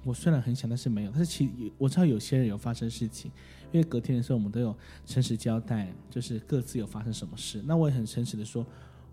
[0.04, 1.12] 我虽然很想，但是没有。
[1.12, 3.32] 但是其实我知道有些人有发生事情，
[3.72, 7.64] 因为隔天的时候我们都有诚实交代，就是各自有发生什么事。
[7.66, 8.66] 那我也很诚实的说，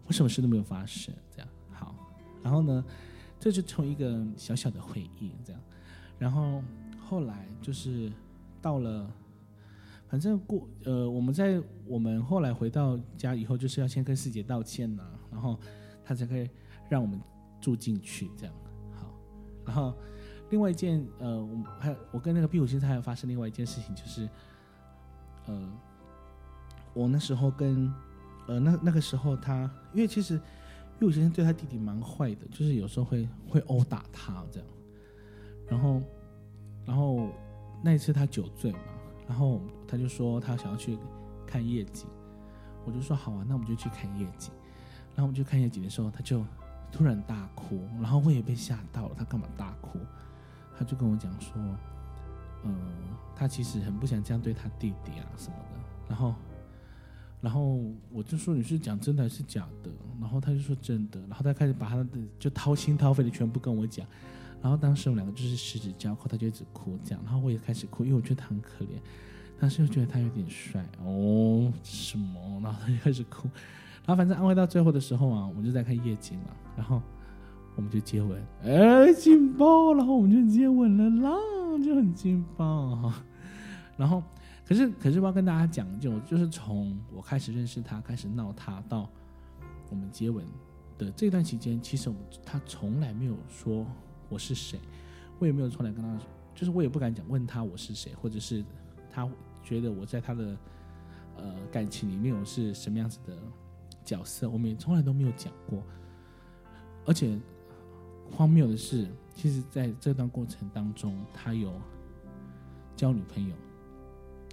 [0.06, 1.48] 我什么事都没有发生，这样。
[2.42, 2.84] 然后呢，
[3.38, 5.60] 这就从一个小小的回忆这样，
[6.18, 6.62] 然后
[6.98, 8.10] 后来就是
[8.62, 9.10] 到了，
[10.08, 15.58] 反正过呃，我们在我们后来回到家以后，就是要先跟四姐道歉呐，然后
[16.04, 16.48] 他才可以
[16.88, 17.20] 让我们
[17.60, 18.54] 住进去这样。
[18.94, 19.14] 好，
[19.64, 19.94] 然后
[20.50, 24.28] 另外一件呃，我还有我跟那个壁虎先生还有发生另外一件事情，就是
[25.46, 25.72] 呃，
[26.94, 27.92] 我那时候跟
[28.46, 30.40] 呃那那个时候他，因为其实。
[31.00, 34.68] 因为我先生对他弟弟蛮坏的，就是有时候会会殴打他这样，
[35.66, 36.02] 然后，
[36.84, 37.26] 然后
[37.82, 38.78] 那一次他酒醉嘛，
[39.26, 40.98] 然后他就说他想要去
[41.46, 42.06] 看夜景，
[42.84, 44.52] 我就说好啊，那我们就去看夜景。
[45.14, 46.44] 然后我们去看夜景的时候，他就
[46.92, 49.98] 突然大哭，然后我也被吓到了，他干嘛大哭？
[50.76, 51.52] 他就跟我讲说，
[52.64, 52.76] 嗯，
[53.34, 56.34] 他其实很不想这样对他弟弟啊什么的，然后。
[57.40, 57.80] 然后
[58.12, 59.90] 我就说，你是讲真的还是假的？
[60.20, 61.18] 然后他就说真的。
[61.20, 62.06] 然后他开始把他的
[62.38, 64.06] 就掏心掏肺的全部跟我讲。
[64.60, 67.20] 然后当时我们两个就是十指交扣，他就一直哭这样。
[67.24, 68.98] 然后我也开始哭，因为我觉得他很可怜，
[69.58, 72.60] 但是又觉得他有点帅哦什么。
[72.62, 73.48] 然后他就开始哭。
[74.04, 76.50] 然后反正安慰到最后的时候啊，我们就在看夜景嘛。
[76.76, 77.00] 然后
[77.74, 79.94] 我们就接吻，哎，劲爆！
[79.94, 81.38] 然后我们就接吻了啦，
[81.82, 83.10] 就很劲爆。
[83.96, 84.22] 然后。
[84.70, 89.10] 可是，可是我要跟大家讲，就就是从我开始认识他，开始闹他，到
[89.90, 90.46] 我们接吻
[90.96, 93.84] 的这段期间，其实我们他从来没有说
[94.28, 94.78] 我是谁，
[95.40, 96.16] 我也没有从来跟他，
[96.54, 98.64] 就是我也不敢讲问他我是谁，或者是
[99.10, 99.28] 他
[99.60, 100.56] 觉得我在他的
[101.36, 103.36] 呃感情里面我是什么样子的
[104.04, 105.82] 角色，我们也从来都没有讲过。
[107.04, 107.36] 而且
[108.30, 111.72] 荒谬的是，其实在这段过程当中，他有
[112.94, 113.56] 交女朋友，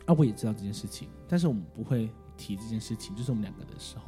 [0.07, 4.05] 啊，我也知道这件事情，但是我们不会提这件事情，就是我们两个的时候，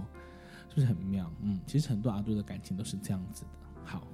[0.69, 1.31] 是不是很妙？
[1.41, 3.49] 嗯，其实很多阿杜的感情都是这样子的。
[3.83, 4.07] 好，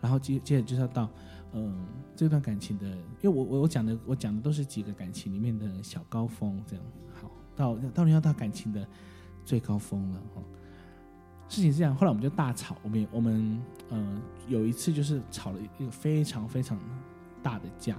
[0.00, 1.10] 然后接接着就是要到，
[1.52, 2.86] 嗯、这段感情的，
[3.20, 6.84] 因为我我我讲的我讲的都是几个感情里面的小高峰，这样。
[7.20, 8.86] 好，到到底要到感情的
[9.44, 10.42] 最高峰了哦。
[11.48, 16.78] 事情是这样，后来我们就大吵，我们我们呃有一次就是吵了一个非常非常
[17.42, 17.98] 大的架。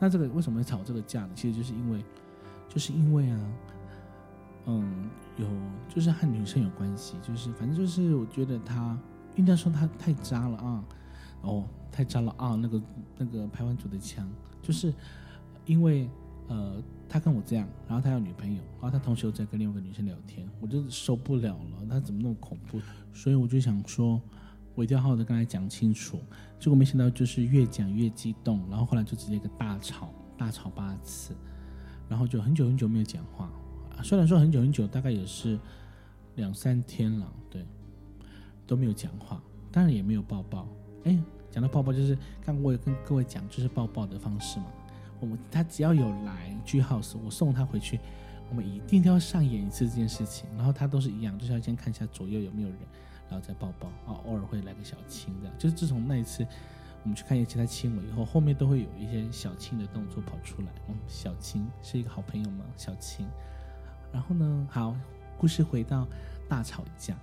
[0.00, 1.30] 那这个为什么会吵这个架呢？
[1.36, 2.04] 其实就是因为，
[2.72, 3.52] 就是因为啊，
[4.66, 5.46] 嗯，有
[5.88, 8.96] 就是和女生有关系，就是反正就是我觉得他
[9.36, 10.84] 应该说他太渣了啊，
[11.42, 12.82] 哦，太渣了啊，那个
[13.18, 14.26] 那个排湾组的枪，
[14.62, 14.94] 就是
[15.66, 16.08] 因为
[16.48, 16.82] 呃。
[17.08, 21.86] 他跟我这样，然后他有女朋友，然后他同时又在跟另外一个女生聊天，我就受不了了。
[21.86, 22.80] 他怎么那么恐怖？
[23.12, 24.18] 所以我就想说，
[24.74, 26.18] 我一定要好好的跟他讲清楚。
[26.58, 31.34] 结果没想到就是越讲越激动，然后后来就直接一个大吵，大吵八次，
[32.12, 33.50] 然后就很久很久没有讲话。
[34.02, 35.58] 虽然说很久很久，大概也是
[36.34, 37.64] 两三天了，对，
[38.66, 40.68] 都没有讲话，当然也没有抱抱。
[41.04, 41.18] 哎，
[41.50, 44.66] 讲到抱抱，就是刚我也跟各位讲，就是抱抱的方式嘛。
[45.20, 47.98] 我们他只要有来 G House，我送他回去，
[48.50, 50.46] 我们一定都要上演一次这件事情。
[50.54, 52.78] 然后他都是一样，就是要先看一下左右有没有人，
[53.30, 55.54] 然后再抱抱啊，偶尔会来个小亲这样。
[55.58, 56.46] 就是自从那一次
[57.02, 60.68] 我们去看一下其他亲我以后，后面都会有一些小亲的动作跑出来。
[60.88, 62.64] 嗯，小亲是一个好朋友吗？
[62.76, 63.26] 小亲。
[64.12, 64.96] 然后呢，好，
[65.38, 66.06] 故事回到
[66.48, 67.16] 大吵架，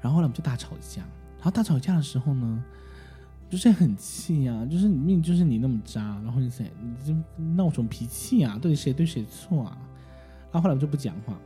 [0.00, 1.02] 然后后来我们就大吵架。
[1.36, 2.64] 然后大吵架的时候呢，
[3.48, 8.58] 就是很气啊，就是你命就是你那么渣，然后你谁你这闹什么脾气啊？
[8.62, 9.78] 到底谁对谁错啊？
[10.52, 11.38] 然后后来我们就不讲话，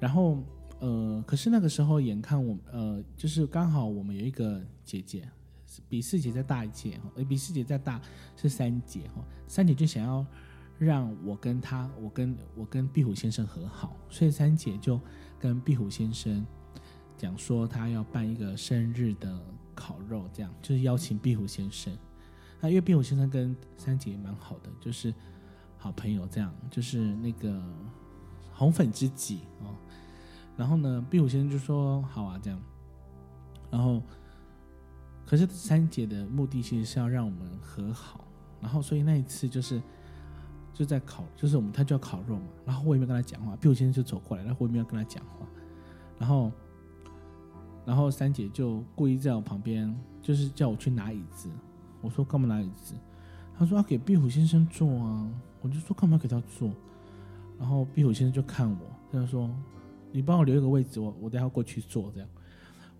[0.00, 0.38] 然后
[0.80, 5.28] 呃，可是那个时候眼看我呃，就是刚好我们有一个姐姐，
[5.88, 8.00] 比四姐再大一届哈，比四姐再大
[8.36, 10.26] 是三姐哈，三姐就想要
[10.78, 15.00] 让我跟她，我跟我跟壁虎先生和好，所以三姐就
[15.38, 16.46] 跟壁虎先生
[17.16, 19.40] 讲说，她要办一个生日的。
[19.78, 21.96] 烤肉这样就是邀请壁虎先生，
[22.60, 25.14] 那因为壁虎先生跟三姐蛮好的，就是
[25.76, 27.62] 好朋友这样，就是那个
[28.52, 29.76] 红粉知己哦。
[30.56, 32.60] 然后呢，壁虎先生就说好啊这样，
[33.70, 34.02] 然后
[35.28, 38.24] 可是三姐的目的其实是要让我们和好，
[38.62, 39.82] 然后所以那一次就是
[40.72, 45.46] 就在烤，就是我们他就要烤肉嘛，然后我也没跟他讲话，壁虎先生就走过来，然后我也没有跟他讲话，
[46.18, 46.50] 然后。
[47.86, 51.48] 然后三姐就故意在我旁边，就是叫我去拿椅子。
[52.02, 52.92] 我说干嘛拿椅子？
[53.56, 55.26] 她说要给壁虎先生坐啊。
[55.62, 56.70] 我就说干嘛给他坐？
[57.58, 58.76] 然后壁虎先生就看我，
[59.10, 59.50] 他就说
[60.12, 62.12] 你帮我留一个位置，我我等下过去坐。
[62.14, 62.28] 这样，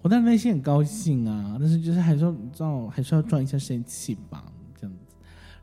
[0.02, 4.44] 我当时内心很高兴啊，但是就是还是要你知道，还是要赚一下生气吧，
[4.80, 5.14] 这样子。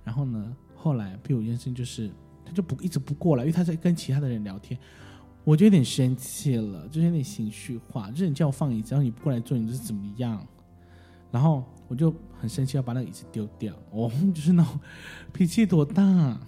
[0.03, 2.09] 然后呢，后来壁虎先生就是
[2.45, 4.79] 他就不一直不过来，因为他在跟其他的人聊天。
[5.43, 8.09] 我就有点生气了，就是有点情绪化。
[8.09, 10.43] 就是你叫我放椅子，然后你不过来坐，你是怎么样？
[11.31, 13.71] 然后我就很生气，要把那个椅子丢掉。
[13.91, 14.79] 哦，就是那种
[15.31, 16.39] 脾气多大啊！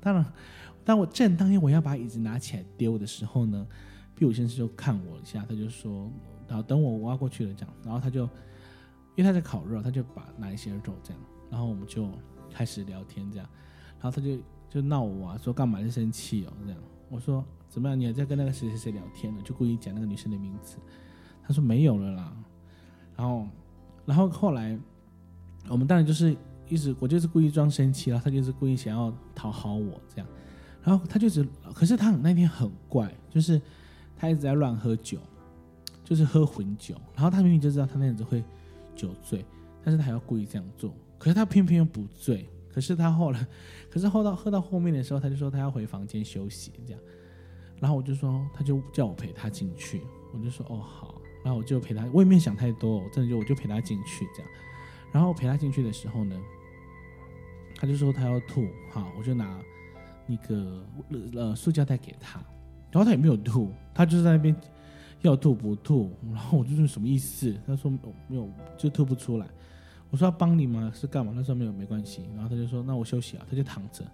[0.00, 0.24] 当然，
[0.86, 3.66] 当我正当天我要把椅子拿起来丢的时候呢，
[4.14, 6.10] 毕武先生就看我一下，他就说
[6.48, 8.22] ：“然后等我挖过去了，这样。”然后他就
[9.14, 12.08] 因为他在烤肉，他就把拿一些肉这样，然后我们就
[12.52, 13.48] 开始聊天这样。
[14.00, 16.80] 然后他就就闹我啊，说干嘛就生气哦这样。
[17.08, 17.44] 我说。
[17.66, 17.98] 怎么样？
[17.98, 19.42] 你还在跟那个谁谁谁聊天呢？
[19.42, 20.76] 就故意讲那个女生的名字。
[21.42, 22.32] 他说没有了啦。
[23.16, 23.48] 然后，
[24.06, 24.78] 然后后来，
[25.68, 26.36] 我们当然就是
[26.68, 30.26] 一直，我就是故意装生气，然后他就是故意想要讨好我这样。
[30.84, 33.60] 然后他就只，可是他那天很怪，就是
[34.16, 35.18] 他一直在乱喝酒，
[36.04, 36.94] 就是喝混酒。
[37.14, 38.44] 然后他明明就知道他那样子会
[38.94, 39.44] 酒醉，
[39.82, 40.94] 但是他还要故意这样做。
[41.18, 42.48] 可是他偏偏又不醉。
[42.72, 43.46] 可是他后来，
[43.88, 47.00] 可是后到喝到后面的时候，他就说他要回房间休息这样。
[47.80, 50.00] 然后我就说，他就叫我陪他进去，
[50.32, 54.50] 我就说哦好，然后我就陪他，我也没想太多，我真的就我就陪他进去这样。
[55.12, 56.36] 然后陪他进去的时候呢，
[57.76, 59.60] 他就说他要吐，好，我就拿
[60.26, 60.84] 那个
[61.34, 62.40] 呃塑胶袋给他，
[62.90, 64.54] 然后他也没有吐，他就是在那边
[65.26, 67.54] 要吐不吐，然后我就说什么意思？
[67.66, 67.90] 他说
[68.28, 69.46] 没有，就吐不出来。
[70.10, 70.92] 我说要帮你吗？
[70.94, 71.32] 是干嘛？
[71.34, 72.22] 他说没有，没关系。
[72.34, 74.04] 然后他就说那我休息啊，他就躺着。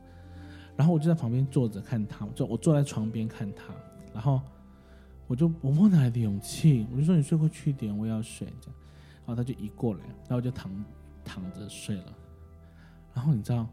[0.77, 3.75] 然后我就在旁边坐着看他，就我坐在床边看他，
[4.15, 4.41] 然后
[5.27, 8.77] 我就我摸哪来的勇气，我就说你睡过去一点，我要睡这样，
[9.27, 10.73] 然后他就移过来，然后我就躺
[11.23, 12.15] 躺着睡了，
[13.13, 13.67] 然后你知道，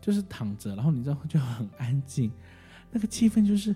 [0.00, 2.30] 就是躺着，然后你知道就很安静，
[2.92, 3.74] 那个气氛就是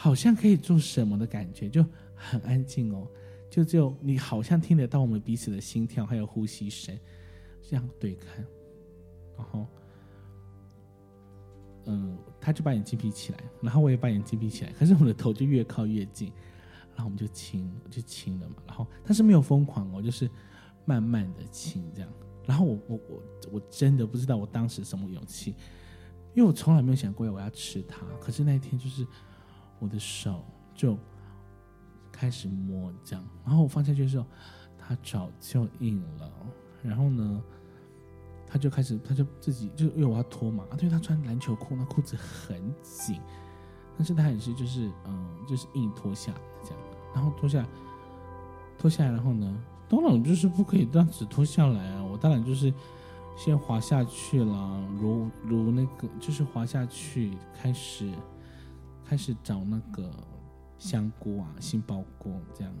[0.00, 1.84] 好像可以做什么的感觉，就
[2.14, 3.04] 很安静哦。
[3.50, 6.96] 就只有你好像听得到我们彼此的心跳还有呼吸声，
[7.60, 8.46] 这样对看，
[9.36, 9.66] 然后，
[11.86, 16.30] 嗯，他就把眼睛闭起来，然后我也把眼睛闭起来，可是我的头就越靠越近，
[16.94, 20.30] 然后我们就亲，就亲了嘛，然后但是没有疯狂哦，就是
[20.84, 22.12] 慢慢的亲这样，
[22.46, 23.22] 然后我我我
[23.54, 25.56] 我真的不知道我当时什么勇气，
[26.36, 29.04] 因为我从来没有想过我要吃它，可是那一天就是
[29.78, 30.96] 我的手就。
[32.10, 34.26] 开始摸这样，然后我放下去的时候，
[34.76, 36.28] 他早就硬了。
[36.82, 37.40] 然后呢，
[38.44, 43.20] 他就开始，他就自己就因为我要脱嘛，对，他穿篮球裤，那裤子很紧，
[43.96, 46.78] 但是他也是就是嗯，就是硬脱下这样。
[47.14, 47.64] 然后脱下，
[48.76, 49.56] 脱下来，然后呢，
[49.88, 52.02] 当然就是不可以这样子脱下来啊。
[52.02, 52.74] 我当然就是
[53.36, 58.10] 先滑下去了，如如那个就是滑下去，开始
[59.08, 60.10] 开始找那个。
[60.80, 62.72] 香菇啊，杏鲍菇这样，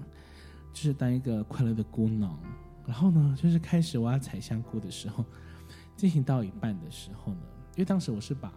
[0.72, 2.38] 就是当一个快乐的菇农。
[2.86, 5.24] 然后呢，就是开始我要采香菇的时候，
[5.96, 7.40] 进行到一半的时候呢，
[7.74, 8.52] 因为当时我是把，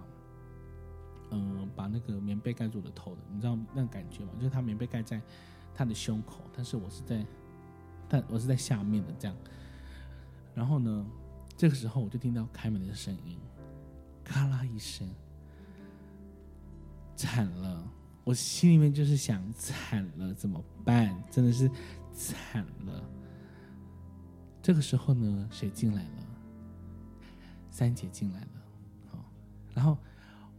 [1.32, 4.30] 嗯、把那个棉被盖住我的头的，你知道那感觉吗？
[4.38, 5.20] 就是他棉被盖在
[5.74, 7.26] 他的胸口，但是我是在，
[8.08, 9.36] 但我是在下面的这样。
[10.54, 11.04] 然后呢，
[11.58, 13.40] 这个时候我就听到开门的声音，
[14.24, 15.10] 咔啦一声，
[17.22, 17.88] 惨了。
[18.24, 21.16] 我心里面就是想，惨了，怎么办？
[21.30, 21.70] 真的是
[22.14, 23.04] 惨了。
[24.62, 26.28] 这个时候呢，谁进来了？
[27.70, 28.48] 三姐进来了。
[29.12, 29.26] 好，
[29.74, 29.98] 然后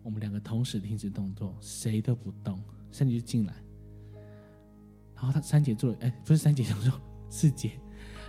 [0.03, 2.63] 我们两个同时停止动作，谁都不动。
[2.91, 3.55] 三姐就进来，
[5.15, 7.81] 然后她三姐做了，哎，不是三姐，叫做四姐。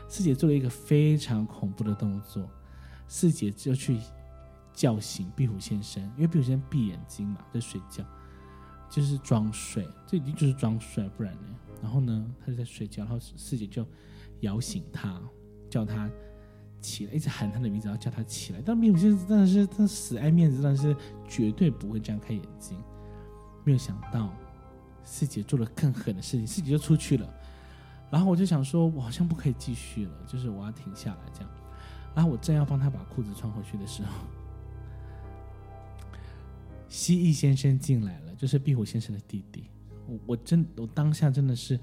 [0.08, 2.50] 四姐做了一个非常恐怖的动作，
[3.08, 4.00] 四姐就去
[4.74, 8.06] 叫醒壁虎先生，因为壁虎先生闭眼睛嘛，在睡觉。
[8.94, 11.48] 就是装睡，这已经就是装睡，不然呢？
[11.82, 13.84] 然后呢，他就在睡觉，然后四姐就
[14.42, 15.20] 摇醒他，
[15.68, 16.08] 叫他
[16.80, 18.62] 起来，一直喊他的名字，然后叫他起来。
[18.64, 20.96] 但壁虎先生真的是他死爱面子，但是
[21.28, 22.78] 绝对不会这样开眼睛。
[23.64, 24.32] 没有想到
[25.04, 27.28] 四姐做了更狠的事情，四姐就出去了。
[28.12, 31.50] 然后我就想说，我好像不可以继续了，就是我要停下来这样。
[32.14, 34.12] 然后我正要帮他把裤子穿回去的时候，
[36.94, 38.36] 蜥蜴先生进来了。
[38.36, 39.64] 就是壁虎先生的弟弟，
[40.06, 41.80] 我我真我当下真的是，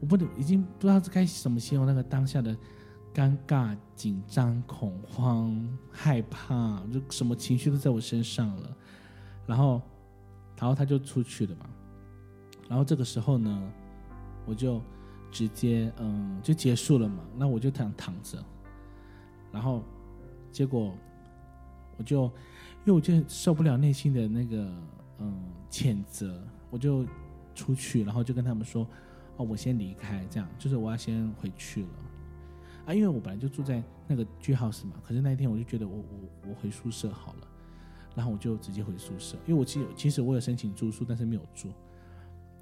[0.00, 2.56] 我不能已经不知道该怎么形容那个当下的
[3.14, 8.76] 尴尬、紧张、恐慌、害怕，就什么情绪都在我身上了。
[9.46, 9.80] 然后，
[10.56, 11.66] 然后他就出去了嘛。
[12.68, 13.72] 然后这个时候呢，
[14.46, 14.82] 我就
[15.30, 17.22] 直接嗯就结束了嘛。
[17.36, 18.42] 那我就躺躺着，
[19.52, 19.84] 然后
[20.50, 20.92] 结果
[21.98, 22.32] 我就
[22.88, 24.66] 因为我就受不了内心的那个。
[25.20, 25.34] 嗯，
[25.68, 27.04] 谴责，我就
[27.52, 28.86] 出去，然后就跟他们说，
[29.36, 31.88] 哦，我先离开，这样就是我要先回去了，
[32.86, 37.48] 啊，因为我本来就住在那个 G house 嘛，可是那一天我就觉得我我我回宿舍好了，
[38.14, 41.68] 然后我就直接回宿舍，因为我其实其实我有申请住宿，但是没有住，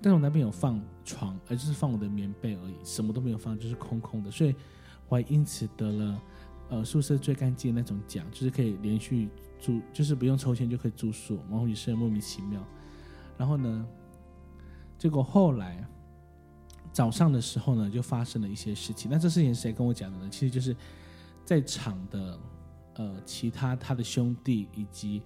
[0.01, 4.55] 但是我那边有放床，而就是放我的棉被而已，什么都没有放，就是空空的，所以
[5.11, 6.19] 我还因此得了
[6.69, 9.29] 呃宿舍最干净的那种奖，就是可以连续。
[9.59, 12.63] 住就是不用抽签就可以住宿，然后也是莫名其妙。
[13.39, 13.87] 然后呢，
[14.99, 15.83] 结果后来
[16.93, 19.11] 早上的时候呢，就发生了一些事情。
[19.11, 20.29] 那这事情谁跟我讲的呢？
[20.31, 20.77] 其实就是
[21.43, 22.39] 在场的
[22.97, 25.23] 呃其他他的兄弟以及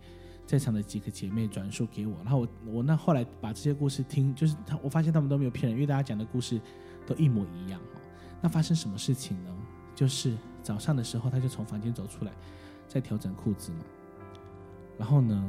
[0.46, 2.16] 在场的几个姐妹转述给我。
[2.22, 6.60] 然后我我那后来把这些故事听，就是他我发现他们都没有骗人，因为大家讲的故事
[7.04, 7.80] 都一模一样。
[8.40, 9.50] 那发生什么事情呢？
[9.92, 12.32] 就是早上的时候，他就从房间走出来，
[12.88, 13.78] 在调整裤子嘛。
[14.98, 15.42] 然后呢，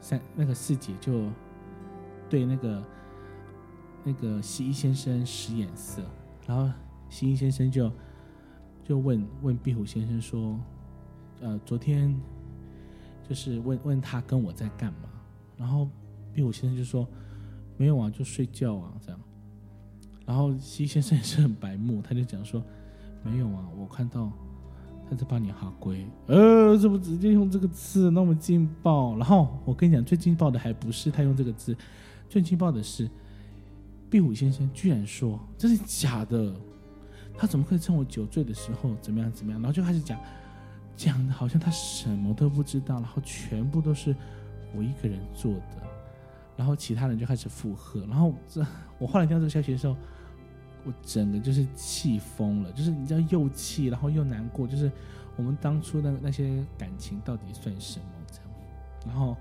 [0.00, 1.28] 三那个四姐就
[2.30, 2.84] 对那个
[4.04, 6.02] 那个西医先生使眼色，
[6.46, 6.72] 然后
[7.08, 7.90] 西医先生就
[8.84, 10.58] 就问问壁虎先生说
[11.42, 12.14] ：“呃，昨天
[13.28, 15.08] 就是问问他跟我在干嘛？”
[15.58, 15.88] 然后
[16.32, 17.08] 壁虎先生就说
[17.76, 19.20] ：“没有啊，就睡觉啊，这样。”
[20.24, 22.64] 然后西医先生也是很白目，他就讲说
[23.24, 24.30] ：“没有啊，我看到。”
[25.08, 29.16] 他在帮你哈龟，呃，怎么直接用这个字那么劲爆？
[29.16, 31.76] 然后我跟你讲，最劲爆的还不是他用这个字，
[32.28, 33.08] 最劲爆的是
[34.08, 36.54] 壁虎先生居然说这是假的，
[37.36, 39.60] 他怎么可以趁我酒醉的时候怎么样怎么样？
[39.60, 40.18] 然后就开始讲，
[40.96, 44.16] 讲的好像他什么都不知道，然后全部都是
[44.74, 45.82] 我一个人做的，
[46.56, 48.66] 然后其他人就开始附和，然后这
[48.98, 49.94] 我后来听到这个消息的时候。
[50.84, 54.90] 我整个就是气疯了，就是你知道又气，然后又难过，就是
[55.36, 58.44] 我们当初的那些感情到底算什么这样？
[59.06, 59.36] 然后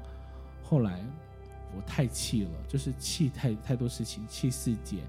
[0.62, 1.04] 后来
[1.76, 5.04] 我太气了，就是气太太多事情，气四姐，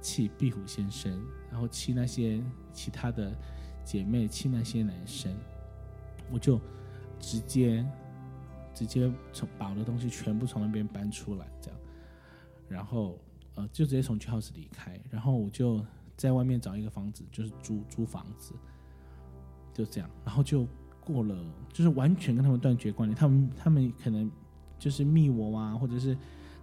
[0.00, 1.12] 气壁虎先生，
[1.50, 2.40] 然后气那些
[2.72, 3.32] 其他的
[3.84, 5.34] 姐妹，气那些男生，
[6.30, 6.60] 我就
[7.18, 7.84] 直接
[8.74, 11.80] 直接从把我的东西全部从那边搬出来，这样，
[12.68, 13.18] 然后
[13.58, 15.84] 呃就直接从 G house 离开，然后我就
[16.16, 18.54] 在外面找一个房子，就是租租房子，
[19.74, 20.64] 就这样，然后就
[21.00, 21.36] 过了，
[21.72, 24.30] 就是完全跟他们断绝关联，他们他们可能
[24.78, 26.16] 就是密我啊，或者是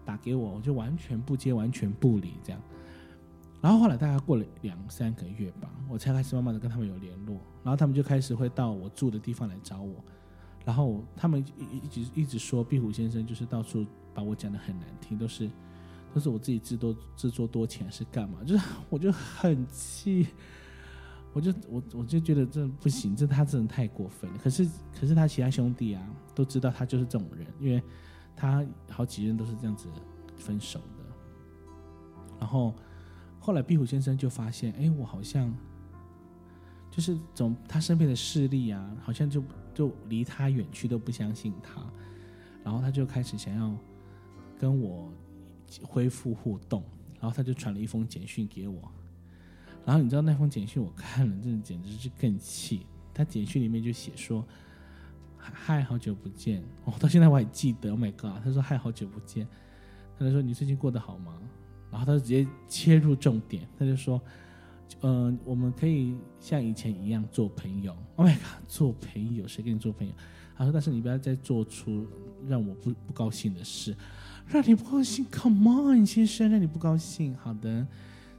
[0.06, 2.62] 打给我，我就完全不接，完全不理这样。
[3.62, 9.96] 然后后来大概过了两三个月吧，我才开始慢慢的跟他们有联络，然后他们就开始会到我住的地方来找我，
[10.64, 15.50] 然后他们一一直一直说壁虎先生就是到处把我讲的很难听，都是
[16.16, 18.40] 都是我自己自多自作多情是干嘛？
[18.48, 20.28] 就是 我就很气，
[21.34, 24.38] 我就我我就觉得这不行，这他真的太过分了。
[24.42, 24.66] 可是
[24.98, 26.02] 可是他其他兄弟啊
[26.34, 27.84] 都知道他就是这种人，因为
[28.34, 29.90] 他好几任都是这样子
[30.38, 31.04] 分手的，
[32.40, 32.74] 然后。
[33.38, 35.56] 后来壁虎先生就发现，哎，我好像
[36.90, 41.80] 就是总他身边的势力啊，好像就就离他远去，都不相信他，
[42.64, 43.72] 然后他就开始想要
[44.58, 45.14] 跟我
[45.84, 46.84] 恢复互动，
[47.20, 48.92] 然后他就传了一封简讯给我，
[49.86, 52.86] 然后你知道那封简讯我看了，真的简直是更气。
[53.14, 54.46] 他简讯里面就写说
[55.38, 57.92] ：“嗨，好久不见。”哦，到现在我还记得。
[57.92, 58.44] Oh my god！
[58.44, 59.48] 他说：“嗨，好久不见。”
[60.20, 61.40] 他就说：“你最近过得好吗？”
[61.90, 64.22] 然后他就直接切入重点，他就说
[65.02, 67.96] ：“嗯、我们可以像以前一样做朋友。
[68.18, 69.48] ”Oh my god，做朋友？
[69.48, 70.14] 谁跟你做朋友？
[70.58, 72.06] 他说：“但是你不要再做出
[72.48, 73.96] 让我不不高兴的事，
[74.48, 75.26] 让你不高兴。
[75.32, 77.86] Come on，先生，让你不高兴。”好的。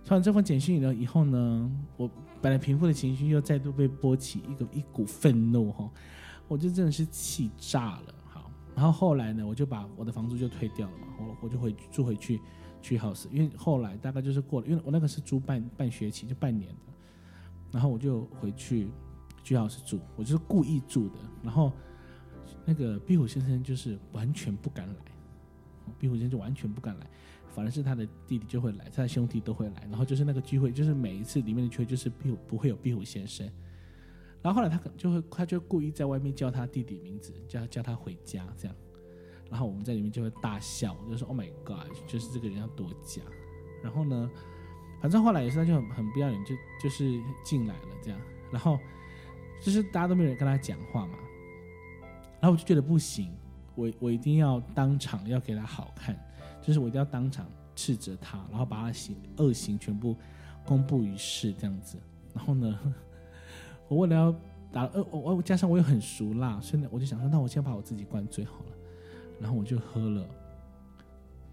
[0.05, 2.09] 传完这封简讯了以后呢，我
[2.41, 5.91] 本来平复的情绪又再度被波起一个一股愤怒哈，
[6.47, 8.15] 我就真的是气炸了。
[8.29, 12.41] 好，然后后来呢，我就把我的房租就退掉了嘛，我我就回住回去。
[12.83, 16.93] G house，因为后来大概就是过了，因为我那个是租半半学期，就半年的，
[17.73, 18.89] 然后我就回去
[19.43, 21.15] G house 住，我就是故意住的。
[21.43, 21.73] 然后
[22.65, 24.95] 那个壁虎先生就是完全不敢来，
[25.99, 27.07] 壁虎先生就完全不敢来，
[27.49, 29.87] 反而是他的弟弟就会来，他的兄弟都会来。
[29.91, 33.49] 然后就是那个聚会，就是每一次里面的聚会就是壁虎不会有壁虎先生。
[34.43, 38.77] 然后后来他可就会，他就故意在外面叫他弟弟名字，叫叫他回家这样。
[39.51, 43.23] 然后我们在里面就会大笑，就说 “Oh my God”，就是这个人要多假。
[43.83, 44.31] 然后呢，
[45.01, 48.21] 反正后来也是他就很很不要脸，就就是进来了这样。
[48.51, 48.79] 然后
[49.61, 51.19] 就是大家都没有人跟他讲话嘛。
[52.41, 53.33] 然后我就觉得不行，
[53.77, 56.19] 我我一定要当场要给他好看，
[56.61, 57.47] 就是我一定要当场
[57.77, 60.17] 斥责他，然后把他行恶行全部
[60.65, 61.97] 公布于世这样子。
[62.35, 62.79] 然后呢，
[63.87, 64.35] 我为了要
[64.73, 68.73] 打呃我我加上我又很熟辣，所以我就想说，那我先把我自己灌醉好了。
[69.39, 70.27] 然后我就喝了。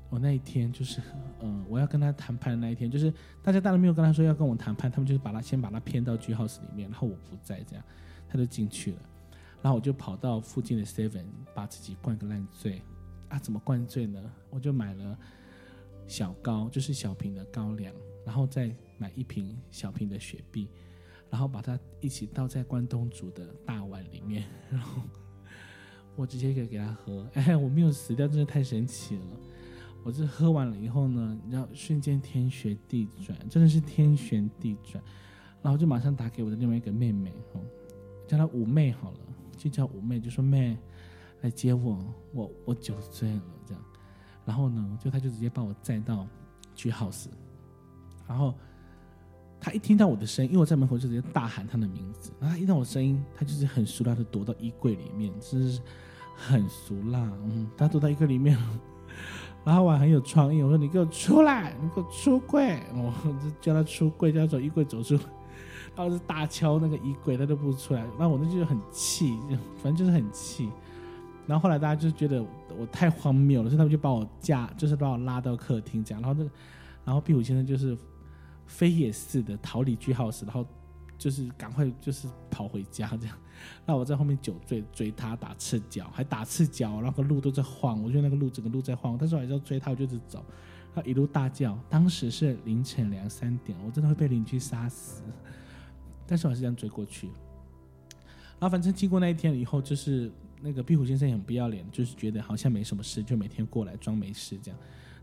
[0.10, 1.02] 我那一天就是，
[1.42, 3.12] 嗯、呃，我要跟他谈判的那一天，就是
[3.42, 7.84] 大家当然没有跟他说要跟我谈判，他们就是把他先把他骗到 G house 里面，然后我不在，这样
[8.30, 8.98] 他就进去了。
[9.64, 12.84] 然后我就跑到附近的 Seven，把自己灌个烂醉。
[13.30, 14.22] 啊，怎么灌醉呢？
[14.52, 15.18] 我就买了
[16.06, 17.92] 小高，就是小瓶的高粱，
[18.24, 20.68] 然后再买一瓶小瓶的雪碧，
[21.32, 25.02] 然后把它一起倒在关东煮的大碗里面， 然后。
[26.16, 29.26] 我直接给给他喝，哎，我没有死掉，真的太神奇了。
[30.04, 35.04] 我这喝完了以后呢，你知道，瞬间天旋地转，真的是天旋地转。
[35.64, 37.62] 然后就马上打给我的另外一个妹妹，哦，
[38.28, 39.18] 叫她五妹好了，
[39.58, 40.78] 就叫五妹，就说妹
[41.42, 41.98] 来接我，
[42.34, 43.84] 我我酒醉了这样。
[44.46, 46.28] 然后呢，就她就直接把我载到
[46.76, 47.28] 去 house，
[48.28, 48.54] 然后。
[49.66, 55.82] 他一听到我的声音，因为我在门口就直接大喊他的名字，然后他一听到我声音，他就是很熟练的躲到衣柜里面，真是
[56.36, 57.32] 很熟啦。
[57.46, 58.58] 嗯，他躲到衣柜里面，
[59.64, 65.18] 然后我还很有创意，我说你给我出来，你给我出柜，我就叫他出柜，叫他从衣柜走出，
[65.96, 69.38] 然后是大敲那个衣柜，他都不出来，那我那就很气，
[69.82, 70.70] 反正就是很气。
[71.48, 72.44] 然后后来大家就觉得
[72.78, 76.52] 我太荒谬了，所以他们就把我架，就是把我拉到客厅这样，然后这个，
[77.06, 77.98] 然后壁虎先生就是。
[78.66, 80.66] 飞也似的逃离 G house，然后
[81.18, 83.38] 就是赶快就是跑回家这样。
[83.86, 89.18] 那我在后面酒醉追他打赤脚，还打赤脚，然后个路都在晃，我觉得那个路整个路在晃。
[89.20, 90.44] 但是我还是要追他，我就一直走，
[90.96, 91.78] 他一路大叫。
[91.90, 95.22] 当时是凌晨两三点，我真的会被邻居杀死。
[96.28, 97.28] 但是我还是这样追过去。
[98.60, 104.80] 然后反正经过那一天以后，就是那个壁虎先生也很不要脸，就是觉得好像没什么事，就每天过来装没事这样。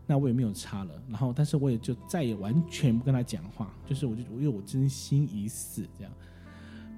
[0.07, 6.11] 那我也没有差了，然后但是我也就再也完全不跟他讲话，就是我就因为我真心已死这样，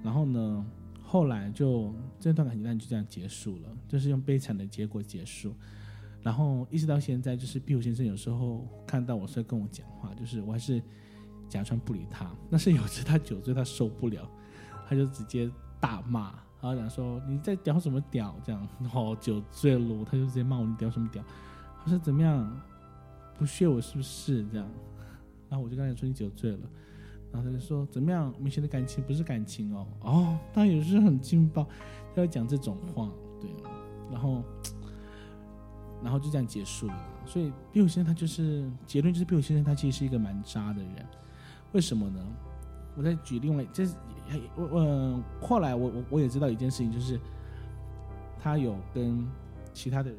[0.02, 0.66] 然后呢，
[1.02, 5.54] 后来就这段感情就这样结束了，就是用悲惨的结果结束，
[6.22, 10.82] 然后一直到现在，就是壁虎先生有时候看到我是会跟我讲话，就是我还是
[11.48, 12.30] 假装不理他。
[12.50, 14.28] 但是有时他酒醉，他受不了，
[14.88, 21.22] 他就直接大骂，然后讲说你在屌什么屌这样，然后酒醉了，他就直接骂我你屌什么屌。
[21.82, 22.60] 他说怎么样，
[23.38, 24.66] 不屑我是不是这样？
[25.48, 26.58] 然后我就跟他说你酒醉了，
[27.32, 31.66] 然后他就说怎么样，我们现在感情不是感情哦，哦，他也是很劲爆，
[32.14, 33.50] 他要讲这种话，对，
[34.10, 34.42] 然后。
[36.02, 37.06] 然后就这样结束了。
[37.24, 41.06] 所以壁虎先生他就是结论，就是壁虎先生他其实是一个蛮渣的人。
[41.74, 42.20] 为什么呢？
[42.96, 43.94] 我再举另外，这是
[44.56, 47.20] 我我后来我我我也知道一件事情，就是
[48.38, 49.26] 他有跟
[49.72, 50.18] 其他的人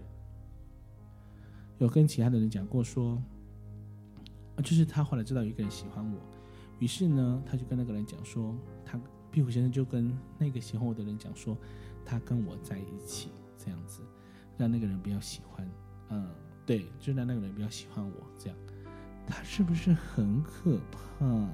[1.80, 3.20] 有跟其他的人讲过说，
[4.58, 6.20] 就是他后来知道有一个人喜欢我，
[6.80, 8.54] 于是呢，他就跟那个人讲说，
[8.84, 9.00] 他
[9.32, 11.58] 壁虎先生就跟那个喜欢我的人讲说，
[12.06, 14.02] 他跟我在一起这样子。
[14.58, 15.70] 让那个人比较喜欢，
[16.12, 16.30] 嗯，
[16.66, 18.58] 对，就让那个人比较喜欢我，这样，
[19.28, 21.48] 他是不是很可怕？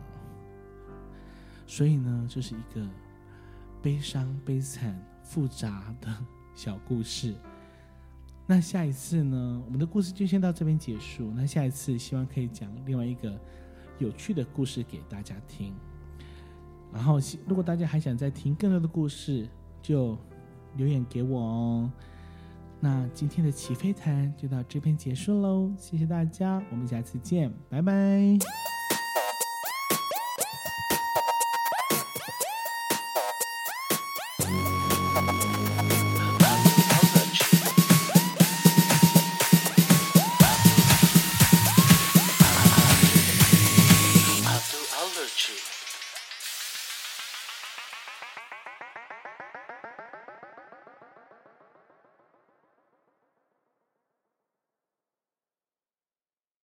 [1.66, 2.86] 所以呢，这是一个
[3.82, 6.14] 悲伤、悲惨、复杂的
[6.54, 7.34] 小故事。
[8.46, 11.32] 那下一次呢，我们的故事就先到这边结束。
[11.32, 13.40] 那下一次希望可以讲另外一个
[13.98, 15.74] 有趣的故事给大家听。
[16.92, 17.18] 然后，
[17.48, 19.48] 如果大家还想再听更多的故事，
[19.82, 20.18] 就
[20.76, 21.92] 留言给我哦。
[22.84, 27.92] 那今天的起飞谈就到这边结束喽，谢谢大家，我们下次见，拜拜。